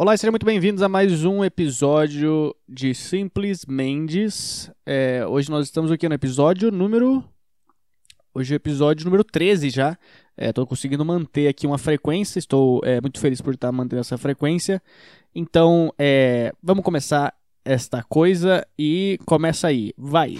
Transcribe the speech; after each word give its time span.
Olá 0.00 0.14
e 0.14 0.18
sejam 0.18 0.30
muito 0.30 0.46
bem-vindos 0.46 0.80
a 0.80 0.88
mais 0.88 1.24
um 1.24 1.42
episódio 1.42 2.54
de 2.68 2.94
Simples 2.94 3.66
Mendes. 3.66 4.70
É, 4.86 5.26
hoje 5.26 5.50
nós 5.50 5.66
estamos 5.66 5.90
aqui 5.90 6.08
no 6.08 6.14
episódio 6.14 6.70
número. 6.70 7.24
Hoje 8.32 8.54
é 8.54 8.56
episódio 8.56 9.04
número 9.04 9.24
13 9.24 9.70
já. 9.70 9.98
Estou 10.36 10.64
conseguindo 10.68 11.04
manter 11.04 11.48
aqui 11.48 11.66
uma 11.66 11.78
frequência, 11.78 12.38
estou 12.38 12.80
é, 12.84 13.00
muito 13.00 13.18
feliz 13.18 13.40
por 13.40 13.54
estar 13.54 13.72
mantendo 13.72 13.98
essa 13.98 14.16
frequência. 14.16 14.80
Então, 15.34 15.92
é, 15.98 16.52
vamos 16.62 16.84
começar 16.84 17.34
esta 17.64 18.00
coisa 18.04 18.64
e 18.78 19.18
começa 19.26 19.66
aí. 19.66 19.92
Vai! 19.98 20.36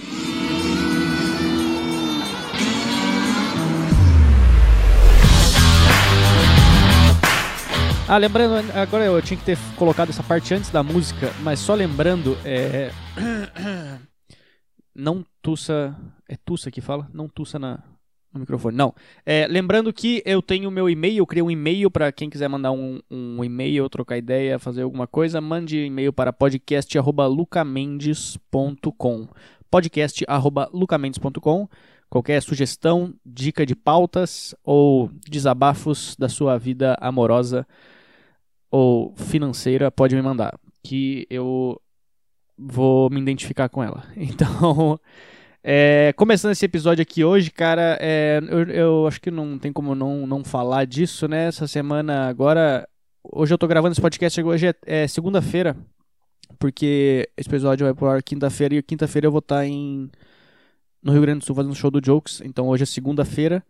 Ah, 8.11 8.17
lembrando, 8.17 8.73
agora 8.75 9.05
eu 9.05 9.21
tinha 9.21 9.39
que 9.39 9.45
ter 9.45 9.59
colocado 9.77 10.09
essa 10.09 10.23
parte 10.23 10.55
antes 10.55 10.71
da 10.71 10.83
música, 10.83 11.31
mas 11.43 11.59
só 11.59 11.75
lembrando, 11.75 12.39
é. 12.43 12.91
Não 14.97 15.23
tussa. 15.43 15.95
É 16.27 16.35
tussa 16.43 16.71
que 16.71 16.81
fala? 16.81 17.07
Não 17.13 17.29
tussa 17.29 17.59
na, 17.59 17.83
no 18.33 18.41
microfone. 18.41 18.75
Não. 18.75 18.95
É, 19.27 19.47
lembrando 19.47 19.93
que 19.93 20.23
eu 20.25 20.41
tenho 20.41 20.71
meu 20.71 20.89
e-mail, 20.89 21.19
eu 21.19 21.27
criei 21.27 21.43
um 21.43 21.51
e-mail 21.51 21.91
para 21.91 22.11
quem 22.11 22.31
quiser 22.31 22.49
mandar 22.49 22.73
um, 22.73 22.99
um 23.11 23.45
e-mail, 23.45 23.91
trocar 23.91 24.17
ideia, 24.17 24.59
fazer 24.59 24.85
alguma 24.85 25.07
coisa, 25.07 25.39
mande 25.39 25.77
e-mail 25.77 26.11
para 26.11 26.33
podcast.lucamendes.com 26.33 29.29
podcast.lucamendes.com 29.71 31.69
Qualquer 32.09 32.41
sugestão, 32.41 33.13
dica 33.25 33.65
de 33.67 33.77
pautas 33.77 34.55
ou 34.65 35.11
desabafos 35.29 36.17
da 36.19 36.27
sua 36.27 36.57
vida 36.57 36.97
amorosa 37.03 37.67
ou 38.71 39.15
financeira, 39.17 39.91
pode 39.91 40.15
me 40.15 40.23
mandar, 40.23 40.59
que 40.83 41.27
eu 41.31 41.81
vou 42.57 43.09
me 43.11 43.21
identificar 43.21 43.69
com 43.69 43.83
ela. 43.83 44.05
Então, 44.17 44.99
é, 45.63 46.13
começando 46.17 46.53
esse 46.53 46.65
episódio 46.65 47.03
aqui 47.03 47.25
hoje, 47.25 47.51
cara, 47.51 47.99
é, 48.01 48.41
eu, 48.49 48.63
eu, 48.71 49.07
acho 49.07 49.21
que 49.21 49.31
não 49.31 49.59
tem 49.59 49.73
como 49.73 49.95
não, 49.95 50.27
não 50.27 50.45
falar 50.45 50.87
disso, 50.87 51.29
né? 51.29 51.47
Essa 51.47 51.67
semana 51.67 52.29
agora, 52.29 52.89
hoje 53.23 53.53
eu 53.53 53.59
tô 53.59 53.67
gravando 53.67 53.93
esse 53.93 54.01
podcast, 54.01 54.43
hoje 54.43 54.69
é, 54.69 54.75
é 54.87 55.09
segunda-feira, 55.09 55.77
porque 56.59 57.29
esse 57.37 57.49
episódio 57.49 57.87
vai 57.87 57.95
pro 57.95 58.09
ar 58.09 58.23
quinta-feira 58.23 58.75
e 58.75 58.83
quinta-feira 58.83 59.27
eu 59.27 59.33
vou 59.33 59.41
estar 59.41 59.57
tá 59.59 59.67
em 59.67 60.11
no 61.03 61.13
Rio 61.13 61.23
Grande 61.23 61.41
do 61.41 61.45
Sul 61.45 61.55
fazendo 61.55 61.75
show 61.75 61.91
do 61.91 62.05
Jokes, 62.05 62.41
então 62.45 62.67
hoje 62.69 62.83
é 62.83 62.87
segunda-feira. 62.87 63.65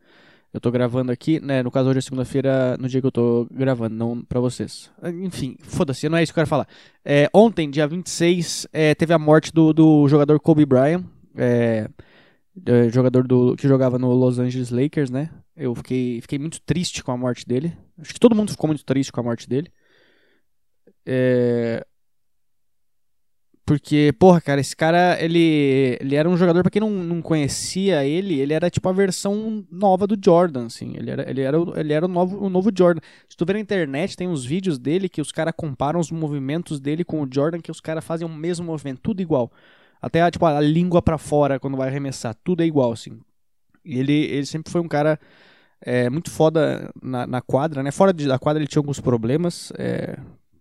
Eu 0.52 0.60
tô 0.60 0.70
gravando 0.70 1.12
aqui, 1.12 1.38
né? 1.40 1.62
No 1.62 1.70
caso, 1.70 1.90
hoje 1.90 1.98
é 1.98 2.02
segunda-feira, 2.02 2.76
no 2.78 2.88
dia 2.88 3.00
que 3.00 3.06
eu 3.06 3.12
tô 3.12 3.46
gravando, 3.50 3.94
não 3.94 4.22
pra 4.22 4.40
vocês. 4.40 4.90
Enfim, 5.22 5.56
foda-se, 5.60 6.08
não 6.08 6.16
é 6.16 6.22
isso 6.22 6.32
que 6.32 6.38
eu 6.38 6.42
quero 6.42 6.48
falar. 6.48 6.66
É, 7.04 7.28
ontem, 7.34 7.70
dia 7.70 7.86
26, 7.86 8.66
é, 8.72 8.94
teve 8.94 9.12
a 9.12 9.18
morte 9.18 9.52
do, 9.52 9.74
do 9.74 10.08
jogador 10.08 10.40
Kobe 10.40 10.64
Bryant, 10.64 11.04
é, 11.36 11.88
é, 12.66 12.88
jogador 12.88 13.26
do, 13.26 13.54
que 13.56 13.68
jogava 13.68 13.98
no 13.98 14.12
Los 14.12 14.38
Angeles 14.38 14.70
Lakers, 14.70 15.10
né? 15.10 15.30
Eu 15.54 15.74
fiquei, 15.74 16.20
fiquei 16.22 16.38
muito 16.38 16.60
triste 16.62 17.04
com 17.04 17.12
a 17.12 17.16
morte 17.16 17.46
dele. 17.46 17.76
Acho 17.98 18.14
que 18.14 18.20
todo 18.20 18.34
mundo 18.34 18.50
ficou 18.50 18.68
muito 18.68 18.84
triste 18.84 19.12
com 19.12 19.20
a 19.20 19.24
morte 19.24 19.46
dele. 19.48 19.70
É, 21.04 21.84
porque, 23.68 24.14
porra, 24.18 24.40
cara, 24.40 24.62
esse 24.62 24.74
cara, 24.74 25.22
ele, 25.22 25.98
ele 26.00 26.14
era 26.16 26.26
um 26.26 26.38
jogador, 26.38 26.62
pra 26.62 26.70
quem 26.70 26.80
não, 26.80 26.88
não 26.88 27.20
conhecia 27.20 28.02
ele, 28.02 28.40
ele 28.40 28.54
era 28.54 28.70
tipo 28.70 28.88
a 28.88 28.92
versão 28.92 29.62
nova 29.70 30.06
do 30.06 30.16
Jordan, 30.18 30.64
assim. 30.64 30.96
Ele 30.96 31.10
era, 31.10 31.30
ele 31.30 31.42
era, 31.42 31.58
ele 31.76 31.92
era 31.92 32.06
o, 32.06 32.08
novo, 32.08 32.46
o 32.46 32.48
novo 32.48 32.70
Jordan. 32.74 33.02
Se 33.28 33.36
tu 33.36 33.44
ver 33.44 33.52
na 33.52 33.60
internet, 33.60 34.16
tem 34.16 34.26
uns 34.26 34.42
vídeos 34.42 34.78
dele 34.78 35.06
que 35.06 35.20
os 35.20 35.30
caras 35.30 35.52
comparam 35.54 36.00
os 36.00 36.10
movimentos 36.10 36.80
dele 36.80 37.04
com 37.04 37.22
o 37.22 37.28
Jordan, 37.30 37.60
que 37.60 37.70
os 37.70 37.78
caras 37.78 38.02
fazem 38.02 38.26
o 38.26 38.30
mesmo 38.30 38.64
movimento, 38.64 39.02
tudo 39.02 39.20
igual. 39.20 39.52
Até 40.00 40.30
tipo, 40.30 40.46
a 40.46 40.62
língua 40.62 41.02
para 41.02 41.18
fora 41.18 41.60
quando 41.60 41.76
vai 41.76 41.88
arremessar, 41.88 42.34
tudo 42.42 42.62
é 42.62 42.66
igual, 42.66 42.92
assim. 42.92 43.20
E 43.84 43.98
ele, 43.98 44.14
ele 44.14 44.46
sempre 44.46 44.72
foi 44.72 44.80
um 44.80 44.88
cara 44.88 45.20
é, 45.82 46.08
muito 46.08 46.30
foda 46.30 46.90
na, 47.02 47.26
na 47.26 47.42
quadra, 47.42 47.82
né? 47.82 47.90
Fora 47.90 48.14
de, 48.14 48.26
da 48.26 48.38
quadra 48.38 48.62
ele 48.62 48.66
tinha 48.66 48.80
alguns 48.80 48.98
problemas, 48.98 49.70
é, 49.76 50.18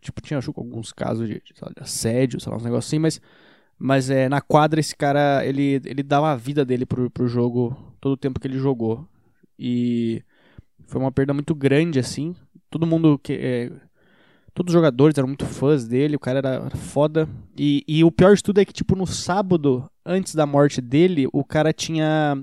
Tipo, 0.07 0.21
tinha 0.21 0.37
acho, 0.37 0.53
alguns 0.55 0.93
casos 0.93 1.27
de, 1.27 1.35
de, 1.35 1.53
de 1.53 1.81
assédio, 1.81 2.39
sei 2.39 2.49
lá, 2.49 2.57
uns 2.57 2.63
negócios 2.63 2.89
assim, 2.89 2.99
mas, 2.99 3.21
mas 3.77 4.09
é, 4.09 4.29
na 4.29 4.39
quadra 4.39 4.79
esse 4.79 4.95
cara, 4.95 5.45
ele, 5.45 5.81
ele 5.85 6.01
dava 6.01 6.31
a 6.31 6.35
vida 6.35 6.63
dele 6.63 6.85
pro, 6.85 7.11
pro 7.11 7.27
jogo 7.27 7.75
todo 7.99 8.13
o 8.13 8.17
tempo 8.17 8.39
que 8.39 8.47
ele 8.47 8.57
jogou. 8.57 9.05
E 9.59 10.23
foi 10.85 11.01
uma 11.01 11.11
perda 11.11 11.33
muito 11.33 11.53
grande, 11.53 11.99
assim. 11.99 12.35
Todo 12.69 12.87
mundo 12.87 13.19
que. 13.19 13.33
É, 13.33 13.71
todos 14.53 14.71
os 14.71 14.73
jogadores 14.73 15.17
eram 15.17 15.27
muito 15.27 15.45
fãs 15.45 15.87
dele, 15.87 16.15
o 16.15 16.19
cara 16.19 16.39
era, 16.39 16.69
foda. 16.71 17.27
E, 17.57 17.83
e 17.87 18.03
o 18.03 18.11
pior 18.11 18.35
de 18.35 18.41
tudo 18.41 18.59
é 18.59 18.65
que, 18.65 18.73
tipo, 18.73 18.95
no 18.95 19.05
sábado, 19.05 19.89
antes 20.05 20.33
da 20.33 20.45
morte 20.45 20.81
dele, 20.81 21.27
o 21.33 21.43
cara 21.43 21.73
tinha. 21.73 22.41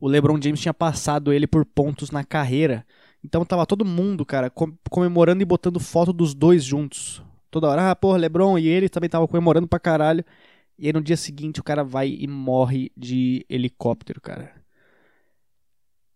O 0.00 0.08
LeBron 0.08 0.40
James 0.42 0.60
tinha 0.60 0.74
passado 0.74 1.32
ele 1.32 1.46
por 1.46 1.64
pontos 1.64 2.10
na 2.10 2.24
carreira. 2.24 2.84
Então 3.22 3.44
tava 3.44 3.66
todo 3.66 3.84
mundo, 3.84 4.24
cara, 4.24 4.50
comemorando 4.90 5.42
e 5.42 5.44
botando 5.44 5.78
foto 5.78 6.12
dos 6.12 6.34
dois 6.34 6.64
juntos. 6.64 7.22
Toda 7.50 7.68
hora, 7.68 7.90
ah, 7.90 7.96
porra, 7.96 8.18
LeBron 8.18 8.58
e 8.58 8.66
ele 8.66 8.88
também 8.88 9.10
tava 9.10 9.28
comemorando 9.28 9.66
pra 9.68 9.78
caralho. 9.78 10.24
E 10.78 10.86
aí 10.86 10.92
no 10.92 11.02
dia 11.02 11.16
seguinte 11.16 11.60
o 11.60 11.64
cara 11.64 11.84
vai 11.84 12.08
e 12.08 12.26
morre 12.26 12.90
de 12.96 13.44
helicóptero, 13.48 14.20
cara. 14.20 14.54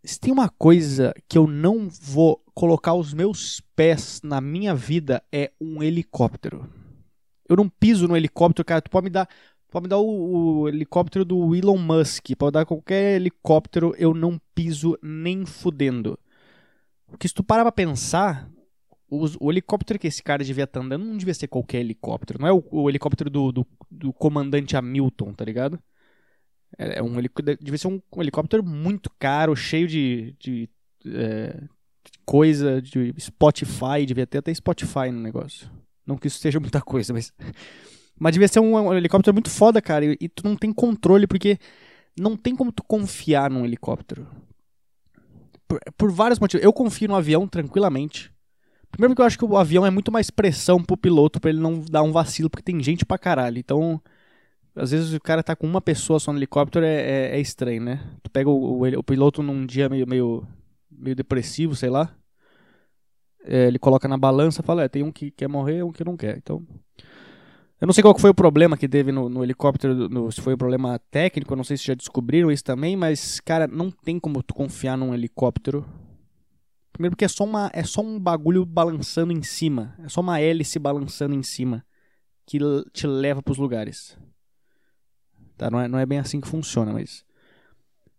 Se 0.03 0.19
tem 0.19 0.33
uma 0.33 0.49
coisa 0.49 1.15
que 1.29 1.37
eu 1.37 1.47
não 1.47 1.89
vou 1.89 2.43
colocar 2.55 2.95
os 2.95 3.13
meus 3.13 3.61
pés 3.75 4.21
na 4.23 4.41
minha 4.41 4.75
vida 4.75 5.23
é 5.33 5.51
um 5.61 5.83
helicóptero. 5.83 6.69
Eu 7.49 7.57
não 7.57 7.69
piso 7.69 8.09
no 8.09 8.17
helicóptero, 8.17 8.65
cara. 8.65 8.81
Tu 8.81 8.91
pode 8.91 9.05
me 9.05 9.11
dar, 9.11 9.29
pode 9.71 9.85
me 9.85 9.89
dar 9.89 9.99
o, 9.99 10.61
o 10.61 10.69
helicóptero 10.69 11.25
do 11.25 11.55
Elon 11.55 11.79
Musk, 11.79 12.31
pode 12.39 12.53
dar 12.53 12.65
qualquer 12.65 13.17
helicóptero, 13.17 13.95
eu 13.99 14.15
não 14.15 14.41
piso 14.55 14.99
nem 15.03 15.45
fudendo. 15.45 16.19
Porque 17.15 17.29
se 17.29 17.35
tu 17.35 17.45
parar 17.45 17.63
pra 17.63 17.71
pensar, 17.71 18.51
o, 19.09 19.49
helicóptero 19.49 20.01
que 20.01 20.09
esse 20.09 20.21
cara 20.21 20.43
devia 20.43 20.65
estar 20.65 20.81
andando 20.81 21.05
não 21.05 21.17
devia 21.17 21.33
ser 21.33 21.47
qualquer 21.47 21.79
helicóptero. 21.79 22.41
Não 22.41 22.49
é 22.49 22.53
o, 22.53 22.63
o 22.73 22.91
helicóptero 22.91 23.31
do, 23.31 23.53
do, 23.53 23.67
do, 23.89 24.13
comandante 24.13 24.77
Hamilton, 24.77 25.33
tá 25.33 25.45
ligado? 25.45 25.79
É, 26.77 26.99
é 26.99 27.03
um 27.05 27.15
devia 27.61 27.79
ser 27.79 27.87
um, 27.87 28.03
um, 28.13 28.21
helicóptero 28.21 28.65
muito 28.65 29.09
caro, 29.17 29.55
cheio 29.55 29.87
de, 29.87 30.35
de 30.41 30.69
é, 31.07 31.63
coisa, 32.27 32.83
de 32.83 33.15
Spotify. 33.21 34.05
Devia 34.05 34.27
ter 34.27 34.39
até 34.39 34.53
Spotify 34.53 35.13
no 35.13 35.21
negócio. 35.21 35.71
Não 36.05 36.19
que 36.19 36.27
isso 36.27 36.41
seja 36.41 36.59
muita 36.59 36.81
coisa, 36.83 37.13
mas. 37.13 37.33
Mas 38.17 38.33
devia 38.33 38.47
ser 38.47 38.61
um, 38.61 38.77
um 38.77 38.95
helicóptero 38.95 39.35
muito 39.35 39.51
foda, 39.51 39.83
cara. 39.83 40.05
E, 40.05 40.17
e 40.21 40.29
tu 40.29 40.45
não 40.45 40.55
tem 40.57 40.73
controle, 40.73 41.27
porque 41.27 41.59
não 42.17 42.37
tem 42.37 42.55
como 42.55 42.71
tu 42.71 42.85
confiar 42.85 43.51
num 43.51 43.65
helicóptero. 43.65 44.25
Por, 45.67 45.81
por, 45.97 46.13
vários 46.13 46.39
motivos. 46.39 46.65
Eu 46.65 46.73
confio 46.73 47.09
no 47.09 47.17
avião 47.17 47.49
tranquilamente. 47.49 48.33
Primeiro 48.91 49.13
porque 49.13 49.23
eu 49.23 49.27
acho 49.27 49.39
que 49.39 49.45
o 49.45 49.57
avião 49.57 49.85
é 49.85 49.91
muito 49.91 50.13
mais 50.13 50.31
pressão 50.31 50.83
pro 50.83 50.97
piloto 50.97 51.41
pra 51.41 51.51
ele 51.51 51.61
não 51.61 51.81
dar 51.81 52.03
um 52.03 52.13
vacilo, 52.13 52.49
porque 52.49 52.63
tem 52.63 52.81
gente 52.83 53.05
pra 53.05 53.19
caralho. 53.19 53.59
Então, 53.59 54.01
às 54.77 54.91
vezes 54.91 55.13
o 55.13 55.21
cara 55.21 55.43
tá 55.43 55.57
com 55.57 55.67
uma 55.67 55.81
pessoa 55.81 56.21
só 56.21 56.33
no 56.33 56.39
helicóptero, 56.39 56.85
é, 56.85 56.95
é, 56.95 57.37
é 57.37 57.41
estranho, 57.41 57.83
né? 57.83 58.01
Tu 58.23 58.31
pega 58.31 58.49
o, 58.49 58.83
o, 58.83 58.99
o, 58.99 59.03
piloto 59.03 59.43
num 59.43 59.67
dia 59.67 59.89
meio, 59.89 60.07
meio, 60.07 60.47
meio 60.91 61.17
depressivo, 61.17 61.75
sei 61.75 61.91
lá. 61.91 62.15
É, 63.45 63.67
ele 63.67 63.79
coloca 63.79 64.09
na 64.09 64.17
balança 64.17 64.63
e 64.63 64.65
fala, 64.65 64.85
é, 64.85 64.89
tem 64.89 65.03
um 65.03 65.13
que 65.13 65.31
quer 65.31 65.49
morrer 65.49 65.83
um 65.83 65.93
que 65.93 66.05
não 66.05 66.17
quer. 66.17 66.37
Então, 66.37 66.67
eu 67.85 67.87
não 67.87 67.93
sei 67.93 68.03
qual 68.03 68.19
foi 68.19 68.31
o 68.31 68.35
problema 68.35 68.79
que 68.79 68.89
teve 68.89 69.13
no, 69.13 69.29
no 69.29 69.45
helicóptero, 69.45 70.09
no, 70.09 70.33
se 70.33 70.41
foi 70.41 70.55
um 70.55 70.57
problema 70.57 70.99
técnico, 71.11 71.53
eu 71.53 71.57
não 71.59 71.65
sei 71.65 71.77
se 71.77 71.85
já 71.85 71.93
descobriram 71.93 72.51
isso 72.51 72.65
também, 72.65 72.97
mas, 72.97 73.41
cara, 73.41 73.67
não 73.67 73.91
tem 73.91 74.19
como 74.19 74.43
tu 74.43 74.55
confiar 74.55 74.97
num 74.97 75.13
helicóptero. 75.13 75.85
Primeiro 76.95 77.15
porque 77.15 77.27
é 77.27 77.29
só, 77.29 77.45
uma, 77.45 77.71
é 77.75 77.85
só 77.85 78.01
um 78.01 78.19
bagulho 78.19 78.65
balançando 78.65 79.35
em 79.35 79.43
cima. 79.43 79.95
É 80.03 80.09
só 80.09 80.23
uma 80.23 80.41
hélice 80.41 80.79
balançando 80.79 81.35
em 81.35 81.43
cima 81.43 81.85
que 82.47 82.59
te 82.91 83.07
leva 83.07 83.43
pros 83.43 83.59
lugares. 83.59 84.17
Tá? 85.59 85.71
Não, 85.71 85.79
é, 85.79 85.87
não 85.87 85.99
é 85.99 86.07
bem 86.07 86.19
assim 86.19 86.41
que 86.41 86.49
funciona, 86.49 86.91
mas. 86.91 87.23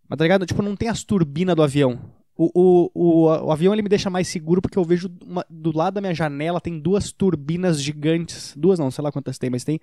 Mas 0.08 0.16
tá 0.20 0.26
ligado? 0.26 0.46
Tipo, 0.46 0.62
não 0.62 0.76
tem 0.76 0.90
as 0.90 1.04
turbinas 1.04 1.56
do 1.56 1.64
avião. 1.64 2.00
O, 2.38 2.52
o, 2.54 2.92
o, 2.94 3.46
o, 3.46 3.52
avião 3.52 3.74
ele 3.74 3.82
me 3.82 3.88
deixa 3.88 4.10
mais 4.10 4.28
seguro 4.28 4.62
porque 4.62 4.78
eu 4.78 4.84
vejo 4.84 5.10
uma, 5.26 5.46
do 5.50 5.76
lado 5.76 5.94
da 5.94 6.02
minha 6.02 6.14
janela 6.14 6.60
tem 6.60 6.78
duas 6.78 7.12
turbinas 7.12 7.82
gigantes. 7.82 8.54
Duas 8.58 8.78
não, 8.78 8.92
sei 8.92 9.04
lá 9.04 9.12
quantas 9.12 9.38
tem, 9.38 9.50
mas 9.50 9.64
tem 9.64 9.80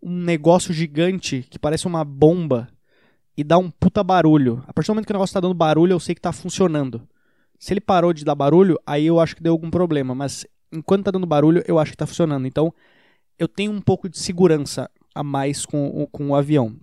um 0.00 0.22
negócio 0.22 0.72
gigante 0.72 1.44
que 1.50 1.58
parece 1.58 1.86
uma 1.86 2.04
bomba 2.04 2.68
e 3.36 3.42
dá 3.42 3.58
um 3.58 3.70
puta 3.70 4.04
barulho. 4.04 4.62
A 4.68 4.72
partir 4.72 4.88
do 4.88 4.94
momento 4.94 5.06
que 5.06 5.12
o 5.12 5.16
negócio 5.16 5.34
tá 5.34 5.40
dando 5.40 5.54
barulho, 5.54 5.92
eu 5.92 6.00
sei 6.00 6.14
que 6.14 6.20
tá 6.20 6.32
funcionando. 6.32 7.06
Se 7.58 7.72
ele 7.72 7.80
parou 7.80 8.12
de 8.12 8.24
dar 8.24 8.34
barulho, 8.34 8.78
aí 8.86 9.06
eu 9.06 9.18
acho 9.18 9.34
que 9.34 9.42
deu 9.42 9.52
algum 9.52 9.70
problema. 9.70 10.14
Mas 10.14 10.46
enquanto 10.72 11.04
tá 11.04 11.10
dando 11.10 11.26
barulho, 11.26 11.62
eu 11.66 11.78
acho 11.78 11.90
que 11.90 11.96
tá 11.96 12.06
funcionando. 12.06 12.46
Então 12.46 12.72
eu 13.38 13.48
tenho 13.48 13.72
um 13.72 13.80
pouco 13.80 14.08
de 14.08 14.18
segurança 14.18 14.88
a 15.14 15.24
mais 15.24 15.66
com, 15.66 16.06
com 16.12 16.28
o 16.28 16.34
avião. 16.34 16.76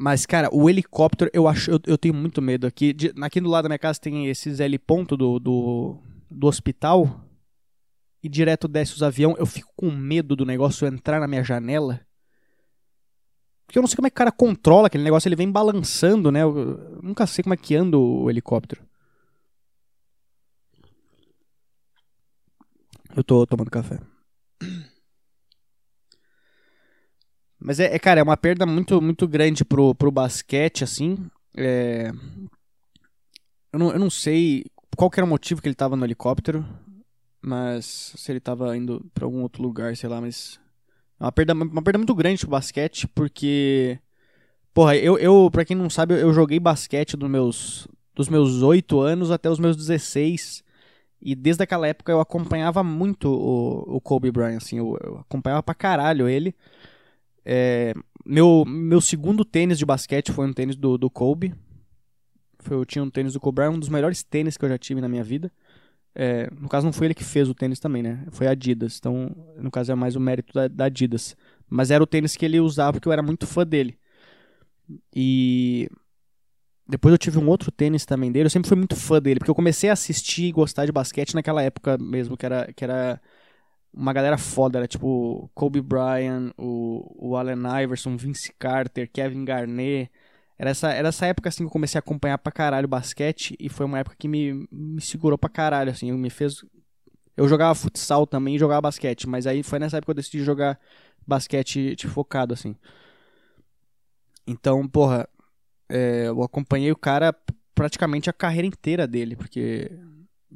Mas, 0.00 0.24
cara, 0.24 0.48
o 0.54 0.70
helicóptero, 0.70 1.28
eu 1.34 1.48
acho, 1.48 1.72
eu, 1.72 1.80
eu 1.84 1.98
tenho 1.98 2.14
muito 2.14 2.40
medo 2.40 2.68
aqui. 2.68 2.92
De, 2.92 3.12
aqui 3.20 3.40
do 3.40 3.48
lado 3.48 3.64
da 3.64 3.68
minha 3.68 3.78
casa 3.80 3.98
tem 3.98 4.28
esses 4.28 4.60
L 4.60 4.78
ponto 4.78 5.16
do, 5.16 5.40
do, 5.40 5.98
do 6.30 6.46
hospital. 6.46 7.20
e 8.22 8.28
direto 8.28 8.68
desce 8.68 8.94
os 8.94 9.02
aviões, 9.02 9.36
eu 9.38 9.46
fico 9.46 9.72
com 9.76 9.90
medo 9.90 10.36
do 10.36 10.46
negócio 10.46 10.86
entrar 10.86 11.18
na 11.18 11.26
minha 11.26 11.42
janela. 11.42 12.00
Porque 13.66 13.78
eu 13.78 13.82
não 13.82 13.88
sei 13.88 13.96
como 13.96 14.06
é 14.06 14.10
que 14.10 14.14
o 14.14 14.18
cara 14.18 14.32
controla 14.32 14.86
aquele 14.86 15.02
negócio, 15.04 15.28
ele 15.28 15.36
vem 15.36 15.50
balançando, 15.50 16.30
né? 16.30 16.42
Eu 16.42 17.00
nunca 17.02 17.26
sei 17.26 17.42
como 17.42 17.54
é 17.54 17.56
que 17.56 17.74
anda 17.74 17.98
o 17.98 18.30
helicóptero. 18.30 18.82
Eu 23.16 23.24
tô 23.24 23.44
tomando 23.46 23.70
café. 23.70 23.98
Mas 27.60 27.80
é, 27.80 27.94
é, 27.94 27.98
cara, 27.98 28.20
é 28.20 28.22
uma 28.22 28.36
perda 28.36 28.64
muito, 28.64 29.00
muito 29.02 29.26
grande 29.26 29.64
pro, 29.64 29.94
pro 29.94 30.10
basquete, 30.10 30.84
assim. 30.84 31.18
É... 31.56 32.12
Eu, 33.72 33.78
não, 33.78 33.92
eu 33.92 33.98
não 33.98 34.10
sei 34.10 34.64
qual 34.96 35.10
era 35.16 35.24
o 35.24 35.28
motivo 35.28 35.60
que 35.60 35.68
ele 35.68 35.74
tava 35.74 35.96
no 35.96 36.04
helicóptero. 36.04 36.64
Mas 37.40 38.12
se 38.16 38.32
ele 38.32 38.40
tava 38.40 38.76
indo 38.76 39.04
pra 39.14 39.24
algum 39.24 39.42
outro 39.42 39.62
lugar, 39.62 39.96
sei 39.96 40.08
lá, 40.08 40.20
mas. 40.20 40.58
É 41.20 41.24
uma 41.24 41.32
perda, 41.32 41.52
uma 41.52 41.82
perda 41.82 41.98
muito 41.98 42.14
grande 42.14 42.40
pro 42.40 42.50
basquete, 42.50 43.06
porque. 43.08 43.98
Porra, 44.74 44.96
eu, 44.96 45.18
eu, 45.18 45.48
pra 45.50 45.64
quem 45.64 45.76
não 45.76 45.90
sabe, 45.90 46.20
eu 46.20 46.32
joguei 46.32 46.60
basquete 46.60 47.16
dos 47.16 47.28
meus, 47.28 47.88
dos 48.14 48.28
meus 48.28 48.62
8 48.62 49.00
anos 49.00 49.30
até 49.30 49.50
os 49.50 49.58
meus 49.58 49.76
16. 49.76 50.62
E 51.20 51.34
desde 51.34 51.64
aquela 51.64 51.86
época 51.88 52.12
eu 52.12 52.20
acompanhava 52.20 52.84
muito 52.84 53.28
o, 53.28 53.96
o 53.96 54.00
Kobe 54.00 54.30
Bryant, 54.30 54.58
assim, 54.58 54.78
eu, 54.78 54.96
eu 55.02 55.18
acompanhava 55.18 55.62
pra 55.62 55.74
caralho 55.74 56.28
ele. 56.28 56.54
É, 57.50 57.94
meu, 58.26 58.62
meu 58.66 59.00
segundo 59.00 59.42
tênis 59.42 59.78
de 59.78 59.86
basquete 59.86 60.32
foi 60.32 60.46
um 60.46 60.52
tênis 60.52 60.76
do, 60.76 60.98
do 60.98 61.08
Kobe. 61.08 61.54
Foi, 62.58 62.76
eu 62.76 62.84
tinha 62.84 63.02
um 63.02 63.08
tênis 63.08 63.32
do 63.32 63.40
Kobe 63.40 63.62
um 63.62 63.78
dos 63.78 63.88
melhores 63.88 64.22
tênis 64.22 64.58
que 64.58 64.66
eu 64.66 64.68
já 64.68 64.76
tive 64.76 65.00
na 65.00 65.08
minha 65.08 65.24
vida. 65.24 65.50
É, 66.14 66.50
no 66.60 66.68
caso, 66.68 66.84
não 66.84 66.92
foi 66.92 67.06
ele 67.06 67.14
que 67.14 67.24
fez 67.24 67.48
o 67.48 67.54
tênis 67.54 67.80
também, 67.80 68.02
né? 68.02 68.26
Foi 68.32 68.46
a 68.46 68.50
Adidas. 68.50 68.98
Então, 68.98 69.34
no 69.56 69.70
caso, 69.70 69.90
é 69.90 69.94
mais 69.94 70.14
o 70.14 70.20
mérito 70.20 70.52
da, 70.52 70.68
da 70.68 70.84
Adidas. 70.84 71.34
Mas 71.70 71.90
era 71.90 72.02
o 72.04 72.06
tênis 72.06 72.36
que 72.36 72.44
ele 72.44 72.60
usava 72.60 72.92
porque 72.92 73.08
eu 73.08 73.12
era 73.12 73.22
muito 73.22 73.46
fã 73.46 73.66
dele. 73.66 73.98
E 75.16 75.88
depois 76.86 77.12
eu 77.12 77.18
tive 77.18 77.38
um 77.38 77.48
outro 77.48 77.72
tênis 77.72 78.04
também 78.04 78.30
dele. 78.30 78.46
Eu 78.46 78.50
sempre 78.50 78.68
fui 78.68 78.76
muito 78.76 78.94
fã 78.94 79.22
dele, 79.22 79.40
porque 79.40 79.50
eu 79.50 79.54
comecei 79.54 79.88
a 79.88 79.94
assistir 79.94 80.44
e 80.44 80.52
gostar 80.52 80.84
de 80.84 80.92
basquete 80.92 81.34
naquela 81.34 81.62
época 81.62 81.96
mesmo, 81.96 82.36
que 82.36 82.44
era, 82.44 82.70
que 82.74 82.84
era 82.84 83.18
uma 83.92 84.12
galera 84.12 84.38
foda. 84.38 84.78
Era 84.78 84.88
tipo 84.88 85.50
Kobe 85.54 85.80
Bryant, 85.80 86.52
o, 86.56 87.30
o 87.30 87.36
Allen 87.36 87.58
Iverson, 87.82 88.16
Vince 88.16 88.52
Carter, 88.58 89.10
Kevin 89.12 89.44
Garnett. 89.44 90.10
Era 90.58 90.70
essa, 90.70 90.92
era 90.92 91.08
essa 91.08 91.26
época 91.26 91.48
assim 91.48 91.58
que 91.58 91.66
eu 91.66 91.70
comecei 91.70 91.98
a 91.98 92.00
acompanhar 92.00 92.38
pra 92.38 92.50
caralho 92.52 92.88
basquete 92.88 93.54
e 93.60 93.68
foi 93.68 93.86
uma 93.86 94.00
época 94.00 94.16
que 94.18 94.26
me, 94.26 94.66
me 94.72 95.00
segurou 95.00 95.38
pra 95.38 95.48
caralho, 95.48 95.90
assim, 95.90 96.10
me 96.12 96.30
fez. 96.30 96.64
Eu 97.36 97.48
jogava 97.48 97.74
futsal 97.74 98.26
também 98.26 98.56
e 98.56 98.58
jogava 98.58 98.82
basquete, 98.82 99.28
mas 99.28 99.46
aí 99.46 99.62
foi 99.62 99.78
nessa 99.78 99.98
época 99.98 100.12
que 100.12 100.18
eu 100.18 100.22
decidi 100.22 100.42
jogar 100.42 100.78
basquete 101.26 101.94
tipo, 101.94 102.12
focado, 102.12 102.54
assim. 102.54 102.74
Então, 104.46 104.88
porra, 104.88 105.28
é, 105.88 106.26
eu 106.26 106.42
acompanhei 106.42 106.90
o 106.90 106.96
cara 106.96 107.34
praticamente 107.74 108.28
a 108.28 108.32
carreira 108.32 108.66
inteira 108.66 109.06
dele, 109.06 109.36
porque 109.36 109.92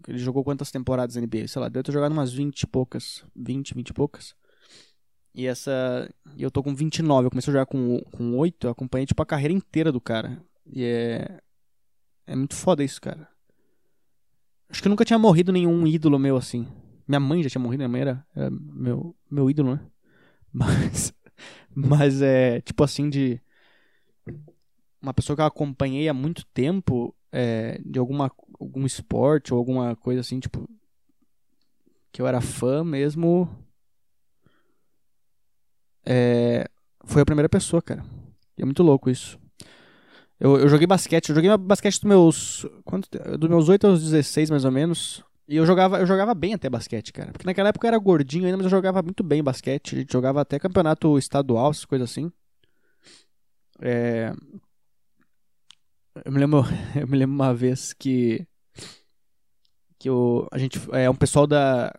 ele 0.09 0.19
jogou 0.19 0.43
quantas 0.45 0.71
temporadas 0.71 1.17
na 1.17 1.23
NBA? 1.23 1.49
Sei 1.49 1.61
lá, 1.61 1.69
deve 1.69 1.83
ter 1.85 1.93
jogado 1.93 2.13
umas 2.13 2.33
20 2.33 2.63
e 2.63 2.67
poucas, 2.67 3.25
20, 3.35 3.75
20 3.75 3.89
e 3.89 3.93
poucas. 3.93 4.35
E 5.35 5.47
essa. 5.47 6.09
Eu 6.37 6.51
tô 6.51 6.63
com 6.63 6.75
29, 6.75 7.27
eu 7.27 7.31
comecei 7.31 7.51
a 7.51 7.55
jogar 7.55 7.67
com, 7.67 8.01
com 8.11 8.37
8, 8.37 8.67
eu 8.67 8.71
acompanhei 8.71 9.07
tipo 9.07 9.23
a 9.23 9.27
carreira 9.27 9.53
inteira 9.55 9.91
do 9.91 10.01
cara. 10.01 10.43
E 10.67 10.85
é. 10.85 11.41
É 12.27 12.37
muito 12.37 12.55
foda 12.55 12.85
isso, 12.85 13.01
cara. 13.01 13.29
Acho 14.69 14.83
que 14.83 14.89
nunca 14.89 15.05
tinha 15.05 15.19
morrido 15.19 15.53
nenhum 15.53 15.87
ídolo 15.87 16.19
meu 16.19 16.37
assim. 16.37 16.67
Minha 17.07 17.21
mãe 17.21 17.43
já 17.43 17.51
tinha 17.51 17.61
morrido, 17.61 17.81
minha 17.81 17.89
mãe 17.89 18.01
era, 18.03 18.27
era 18.35 18.51
meu, 18.51 19.15
meu 19.31 19.51
ídolo, 19.51 19.75
né? 19.75 19.81
Mas. 20.53 21.13
Mas 21.75 22.23
é 22.23 22.61
tipo 22.61 22.85
assim 22.85 23.09
de 23.09 23.41
uma 25.01 25.13
pessoa 25.13 25.35
que 25.35 25.43
eu 25.43 25.47
acompanhei 25.47 26.09
há 26.09 26.15
muito 26.15 26.47
tempo 26.55 27.15
é, 27.33 27.81
de 27.85 27.99
alguma 27.99 28.31
algum 28.63 28.87
esporte 28.87 29.53
ou 29.53 29.59
alguma 29.59 29.95
coisa 29.97 30.21
assim, 30.21 30.41
tipo 30.41 30.69
que 32.13 32.21
eu 32.21 32.27
era 32.27 32.41
fã 32.41 32.85
mesmo. 32.85 33.49
É, 36.05 36.69
foi 37.05 37.23
a 37.23 37.25
primeira 37.25 37.49
pessoa, 37.49 37.81
cara. 37.81 38.05
E 38.57 38.63
é 38.63 38.65
muito 38.65 38.83
louco 38.83 39.09
isso. 39.09 39.41
Eu, 40.39 40.59
eu 40.59 40.69
joguei 40.69 40.87
basquete, 40.87 41.31
eu 41.31 41.35
joguei 41.35 41.57
basquete 41.57 41.95
dos 41.95 42.05
meus. 42.05 42.67
Quanto, 42.85 43.09
dos 43.39 43.49
meus 43.49 43.69
8 43.69 43.87
aos 43.87 44.03
16, 44.03 44.51
mais 44.51 44.65
ou 44.65 44.71
menos. 44.71 45.25
E 45.49 45.57
eu 45.57 45.65
jogava, 45.65 46.01
eu 46.01 46.07
jogava 46.07 46.35
bem 46.35 46.55
até 46.55 46.69
basquete, 46.69 47.13
cara. 47.13 47.33
Porque 47.33 47.47
naquela 47.47 47.71
época 47.71 47.87
eu 47.87 47.89
era 47.89 47.99
gordinho 47.99 48.45
ainda, 48.45 48.57
mas 48.57 48.67
eu 48.67 48.71
jogava 48.71 49.03
muito 49.03 49.23
bem 49.23 49.43
basquete. 49.43 49.95
A 49.95 49.99
gente 50.01 50.13
jogava 50.13 50.41
até 50.41 50.59
campeonato 50.59 51.19
estadual, 51.19 51.71
essas 51.71 51.85
coisas 51.85 52.11
assim. 52.11 52.31
É, 53.81 54.33
eu 56.25 56.33
me 56.33 56.39
lembro, 56.39 56.63
eu 56.95 57.09
me 57.09 57.17
lembro 57.17 57.35
uma 57.35 57.55
vez 57.55 57.93
que 57.93 58.47
que 60.03 60.11
o, 60.11 60.49
a 60.51 60.59
gente 60.59 60.81
é 60.93 61.09
um 61.09 61.15
pessoal 61.15 61.47
da 61.47 61.95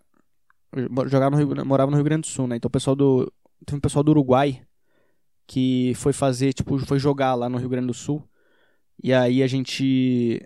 jogava 1.08 1.30
no 1.30 1.38
Rio, 1.38 1.66
morava 1.66 1.90
no 1.90 1.96
Rio 1.96 2.04
Grande 2.04 2.22
do 2.24 2.28
Sul, 2.28 2.48
né? 2.48 2.58
Então 2.58 2.68
o 2.68 2.72
pessoal 2.72 2.96
do 2.96 3.32
tem 3.66 3.78
um 3.78 3.82
pessoal 3.82 4.04
do 4.04 4.12
Uruguai 4.12 4.62
que 5.48 5.94
foi 5.96 6.12
fazer, 6.12 6.52
tipo, 6.52 6.78
foi 6.80 7.00
jogar 7.00 7.34
lá 7.34 7.48
no 7.48 7.58
Rio 7.58 7.70
Grande 7.70 7.88
do 7.88 7.94
Sul. 7.94 8.22
E 9.02 9.14
aí 9.14 9.42
a 9.42 9.48
gente 9.48 10.46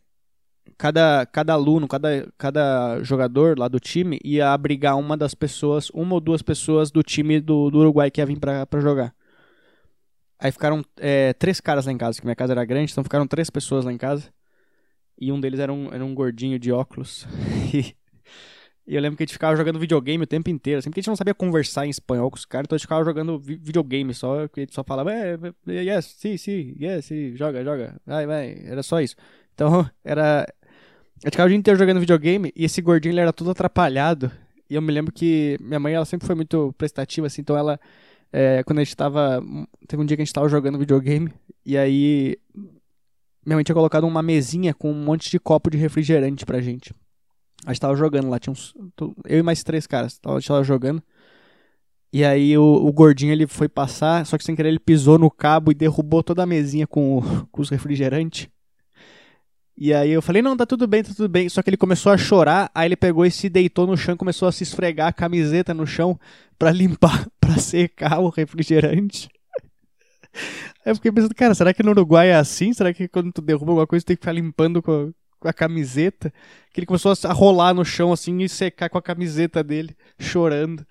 cada 0.78 1.26
cada 1.26 1.54
aluno, 1.54 1.88
cada 1.88 2.32
cada 2.38 3.02
jogador 3.04 3.58
lá 3.58 3.68
do 3.68 3.80
time 3.80 4.20
ia 4.24 4.54
abrigar 4.54 4.96
uma 4.96 5.18
das 5.18 5.34
pessoas, 5.34 5.90
uma 5.92 6.14
ou 6.14 6.22
duas 6.22 6.44
pessoas 6.44 6.92
do 6.92 7.02
time 7.02 7.40
do, 7.40 7.72
do 7.72 7.80
Uruguai 7.80 8.12
que 8.12 8.22
ia 8.22 8.26
vir 8.26 8.40
pra 8.40 8.80
jogar. 8.80 9.16
Aí 10.40 10.52
ficaram 10.52 10.84
é, 10.98 11.34
três 11.34 11.60
caras 11.60 11.88
lá 11.88 11.92
em 11.92 11.98
casa, 11.98 12.20
que 12.20 12.26
minha 12.28 12.36
casa 12.36 12.54
era 12.54 12.64
grande, 12.66 12.92
então 12.92 13.04
ficaram 13.04 13.26
três 13.26 13.50
pessoas 13.50 13.84
lá 13.84 13.92
em 13.92 13.98
casa. 13.98 14.32
E 15.20 15.32
um 15.32 15.40
deles 15.40 15.60
era 15.60 15.72
um, 15.72 15.92
era 15.92 16.04
um 16.06 16.14
gordinho 16.14 16.60
de 16.60 16.72
óculos. 16.72 17.28
e, 17.74 17.96
eu 18.96 19.02
lembro 19.02 19.18
que 19.18 19.24
a 19.24 19.26
gente 19.26 19.34
ficava 19.34 19.56
jogando 19.56 19.80
videogame 19.80 20.24
o 20.24 20.28
tempo 20.28 20.50
inteiro, 20.50 20.80
assim, 20.80 20.90
porque 20.90 21.00
a 21.00 21.02
gente 21.02 21.10
não 21.10 21.16
sabia 21.16 21.34
conversar 21.34 21.86
em 21.86 21.90
espanhol 21.90 22.30
com 22.30 22.38
os 22.38 22.46
caras, 22.46 22.66
então 22.66 22.76
a 22.76 22.78
gente 22.78 22.86
ficava 22.86 23.04
jogando 23.04 23.40
videogame 23.40 24.14
só, 24.14 24.48
que 24.48 24.62
a 24.62 24.64
gente 24.64 24.74
só 24.74 24.84
falava, 24.84 25.12
é, 25.12 25.38
é, 25.68 25.84
yes, 25.84 26.06
sim, 26.18 26.38
sim, 26.38 26.76
yes, 26.80 27.06
sim, 27.06 27.36
joga, 27.36 27.64
joga, 27.64 28.00
vai, 28.06 28.26
vai, 28.26 28.62
era 28.66 28.82
só 28.84 29.02
isso. 29.02 29.16
Então, 29.54 29.90
era... 30.04 30.44
A 30.44 31.26
gente 31.26 31.32
ficava 31.32 31.48
o 31.48 31.50
dia 31.50 31.58
inteiro 31.58 31.80
jogando 31.80 32.00
videogame 32.00 32.54
e 32.56 32.64
esse 32.64 32.80
gordinho 32.82 33.14
ele 33.14 33.20
era 33.20 33.34
todo 33.34 33.50
atrapalhado. 33.50 34.32
E 34.70 34.76
eu 34.76 34.82
me 34.82 34.92
lembro 34.92 35.12
que 35.12 35.58
minha 35.60 35.80
mãe, 35.80 35.94
ela 35.94 36.06
sempre 36.06 36.28
foi 36.28 36.36
muito 36.36 36.74
prestativa, 36.78 37.26
assim, 37.26 37.42
então 37.42 37.58
ela 37.58 37.80
é, 38.32 38.64
quando 38.64 38.80
a 38.80 38.84
gente 38.84 38.96
tava. 38.96 39.44
Teve 39.88 40.02
um 40.02 40.06
dia 40.06 40.18
que 40.18 40.22
a 40.22 40.26
gente 40.26 40.34
tava 40.34 40.50
jogando 40.50 40.78
videogame, 40.78 41.32
e 41.66 41.78
aí. 41.78 42.38
Minha 43.48 43.56
mãe 43.56 43.64
tinha 43.64 43.74
colocado 43.74 44.06
uma 44.06 44.22
mesinha 44.22 44.74
com 44.74 44.92
um 44.92 45.06
monte 45.06 45.32
de 45.32 45.40
copo 45.40 45.70
de 45.70 45.78
refrigerante 45.78 46.46
pra 46.46 46.60
gente. 46.60 46.94
A 47.66 47.72
gente 47.72 47.80
tava 47.80 47.96
jogando 47.96 48.28
lá, 48.28 48.38
tinha 48.38 48.52
uns. 48.52 48.74
Eu 49.26 49.40
e 49.40 49.42
mais 49.42 49.64
três 49.64 49.88
caras, 49.88 50.20
a 50.26 50.34
gente 50.34 50.50
tava 50.50 50.66
jogando. 50.66 51.02
E 52.12 52.26
aí 52.26 52.58
o, 52.58 52.62
o, 52.62 52.92
gordinho 52.92 53.32
ele 53.32 53.48
foi 53.48 53.70
passar, 53.70 54.26
só 54.26 54.38
que 54.38 54.44
sem 54.44 54.54
querer 54.54 54.68
ele 54.68 54.80
pisou 54.80 55.18
no 55.18 55.32
cabo 55.32 55.72
e 55.72 55.76
derrubou 55.76 56.22
toda 56.22 56.44
a 56.44 56.46
mesinha 56.46 56.86
com, 56.86 57.22
com 57.50 57.62
os 57.62 57.70
refrigerantes. 57.70 58.50
E 59.78 59.94
aí 59.94 60.12
eu 60.12 60.22
falei, 60.22 60.42
não, 60.42 60.58
tá 60.58 60.66
tudo 60.66 60.86
bem, 60.86 61.02
tá 61.02 61.14
tudo 61.16 61.30
bem. 61.30 61.48
Só 61.48 61.62
que 61.62 61.70
ele 61.70 61.78
começou 61.78 62.12
a 62.12 62.18
chorar, 62.18 62.70
aí 62.76 62.90
ele 62.90 62.98
pegou 62.98 63.26
e 63.26 63.32
se 63.32 63.48
deitou 63.48 63.88
no 63.88 63.96
chão, 63.96 64.18
começou 64.18 64.50
a 64.50 64.52
se 64.52 64.64
esfregar 64.64 65.08
a 65.08 65.14
camiseta 65.14 65.74
no 65.74 65.88
chão 65.88 66.20
para 66.60 66.70
limpar, 66.70 67.26
para 67.40 67.58
secar 67.60 68.20
o 68.20 68.28
refrigerante. 68.28 69.30
Aí 70.86 70.92
eu 70.92 70.96
fiquei 70.96 71.12
pensando, 71.12 71.36
cara, 71.36 71.54
será 71.54 71.74
que 71.74 71.84
no 71.84 71.92
Uruguai 71.92 72.30
é 72.30 72.36
assim? 72.36 72.74
Será 72.74 72.94
que 72.94 73.08
quando 73.08 73.32
tu 73.32 73.42
derruba 73.42 73.72
alguma 73.72 73.88
coisa 73.88 74.04
tu 74.04 74.08
tem 74.08 74.16
que 74.16 74.22
ficar 74.22 74.34
limpando 74.34 74.82
com 74.82 74.92
a, 74.92 75.14
com 75.40 75.48
a 75.48 75.54
camiseta? 75.54 76.34
Que 76.74 76.80
ele 76.80 76.88
começou 76.88 77.14
a 77.24 77.34
rolar 77.34 77.74
no 77.74 77.84
chão 77.84 78.12
assim 78.14 78.42
e 78.42 78.50
secar 78.50 78.90
com 78.90 78.98
a 78.98 79.02
camiseta 79.02 79.64
dele, 79.64 79.96
chorando. 80.20 80.86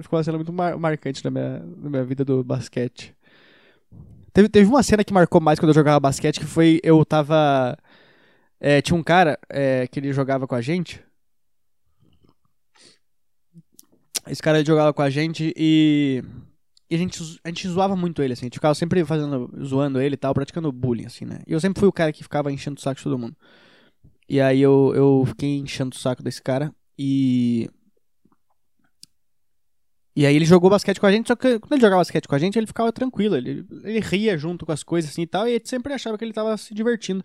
Ficou 0.00 0.18
uma 0.18 0.24
cena 0.24 0.38
muito 0.38 0.52
mar 0.52 0.76
marcante 0.78 1.24
na 1.24 1.30
minha, 1.30 1.58
na 1.58 1.90
minha 1.90 2.04
vida 2.04 2.24
do 2.24 2.44
basquete. 2.44 3.14
Teve, 4.32 4.48
teve 4.48 4.68
uma 4.68 4.82
cena 4.82 5.02
que 5.02 5.12
marcou 5.12 5.40
mais 5.40 5.58
quando 5.58 5.70
eu 5.70 5.74
jogava 5.74 5.98
basquete, 5.98 6.38
que 6.38 6.46
foi 6.46 6.80
eu 6.84 7.04
tava 7.04 7.76
é, 8.60 8.82
tinha 8.82 8.96
um 8.96 9.02
cara 9.02 9.38
é, 9.48 9.86
que 9.86 9.98
ele 9.98 10.12
jogava 10.12 10.46
com 10.46 10.54
a 10.54 10.60
gente. 10.60 11.02
Esse 14.28 14.42
cara 14.42 14.64
jogava 14.64 14.92
com 14.92 15.00
a 15.02 15.08
gente 15.08 15.52
e, 15.56 16.22
e 16.90 16.96
a, 16.96 16.98
gente, 16.98 17.22
a 17.44 17.48
gente 17.48 17.68
zoava 17.68 17.94
muito 17.94 18.20
ele, 18.20 18.32
assim. 18.32 18.46
A 18.46 18.46
gente 18.46 18.54
ficava 18.54 18.74
sempre 18.74 19.04
fazendo, 19.04 19.48
zoando 19.64 20.00
ele 20.00 20.14
e 20.14 20.18
tal, 20.18 20.34
praticando 20.34 20.72
bullying, 20.72 21.06
assim, 21.06 21.24
né? 21.24 21.40
E 21.46 21.52
eu 21.52 21.60
sempre 21.60 21.78
fui 21.78 21.88
o 21.88 21.92
cara 21.92 22.12
que 22.12 22.24
ficava 22.24 22.50
enchendo 22.50 22.78
o 22.78 22.80
saco 22.80 22.96
de 22.96 23.04
todo 23.04 23.16
mundo. 23.16 23.36
E 24.28 24.40
aí 24.40 24.60
eu, 24.60 24.92
eu 24.94 25.24
fiquei 25.26 25.58
enchendo 25.58 25.94
o 25.94 25.98
saco 25.98 26.20
desse 26.20 26.42
cara 26.42 26.74
e. 26.98 27.70
E 30.16 30.26
aí 30.26 30.34
ele 30.34 30.44
jogou 30.44 30.68
basquete 30.68 30.98
com 30.98 31.06
a 31.06 31.12
gente, 31.12 31.28
só 31.28 31.36
que 31.36 31.60
quando 31.60 31.72
ele 31.74 31.80
jogava 31.80 32.00
basquete 32.00 32.26
com 32.26 32.34
a 32.34 32.38
gente, 32.38 32.58
ele 32.58 32.66
ficava 32.66 32.92
tranquilo, 32.92 33.36
ele, 33.36 33.64
ele 33.84 34.00
ria 34.00 34.36
junto 34.36 34.66
com 34.66 34.72
as 34.72 34.82
coisas 34.82 35.12
assim 35.12 35.22
e 35.22 35.26
tal, 35.26 35.46
e 35.46 35.50
a 35.50 35.52
gente 35.54 35.68
sempre 35.68 35.92
achava 35.94 36.18
que 36.18 36.24
ele 36.24 36.32
tava 36.32 36.56
se 36.56 36.74
divertindo. 36.74 37.24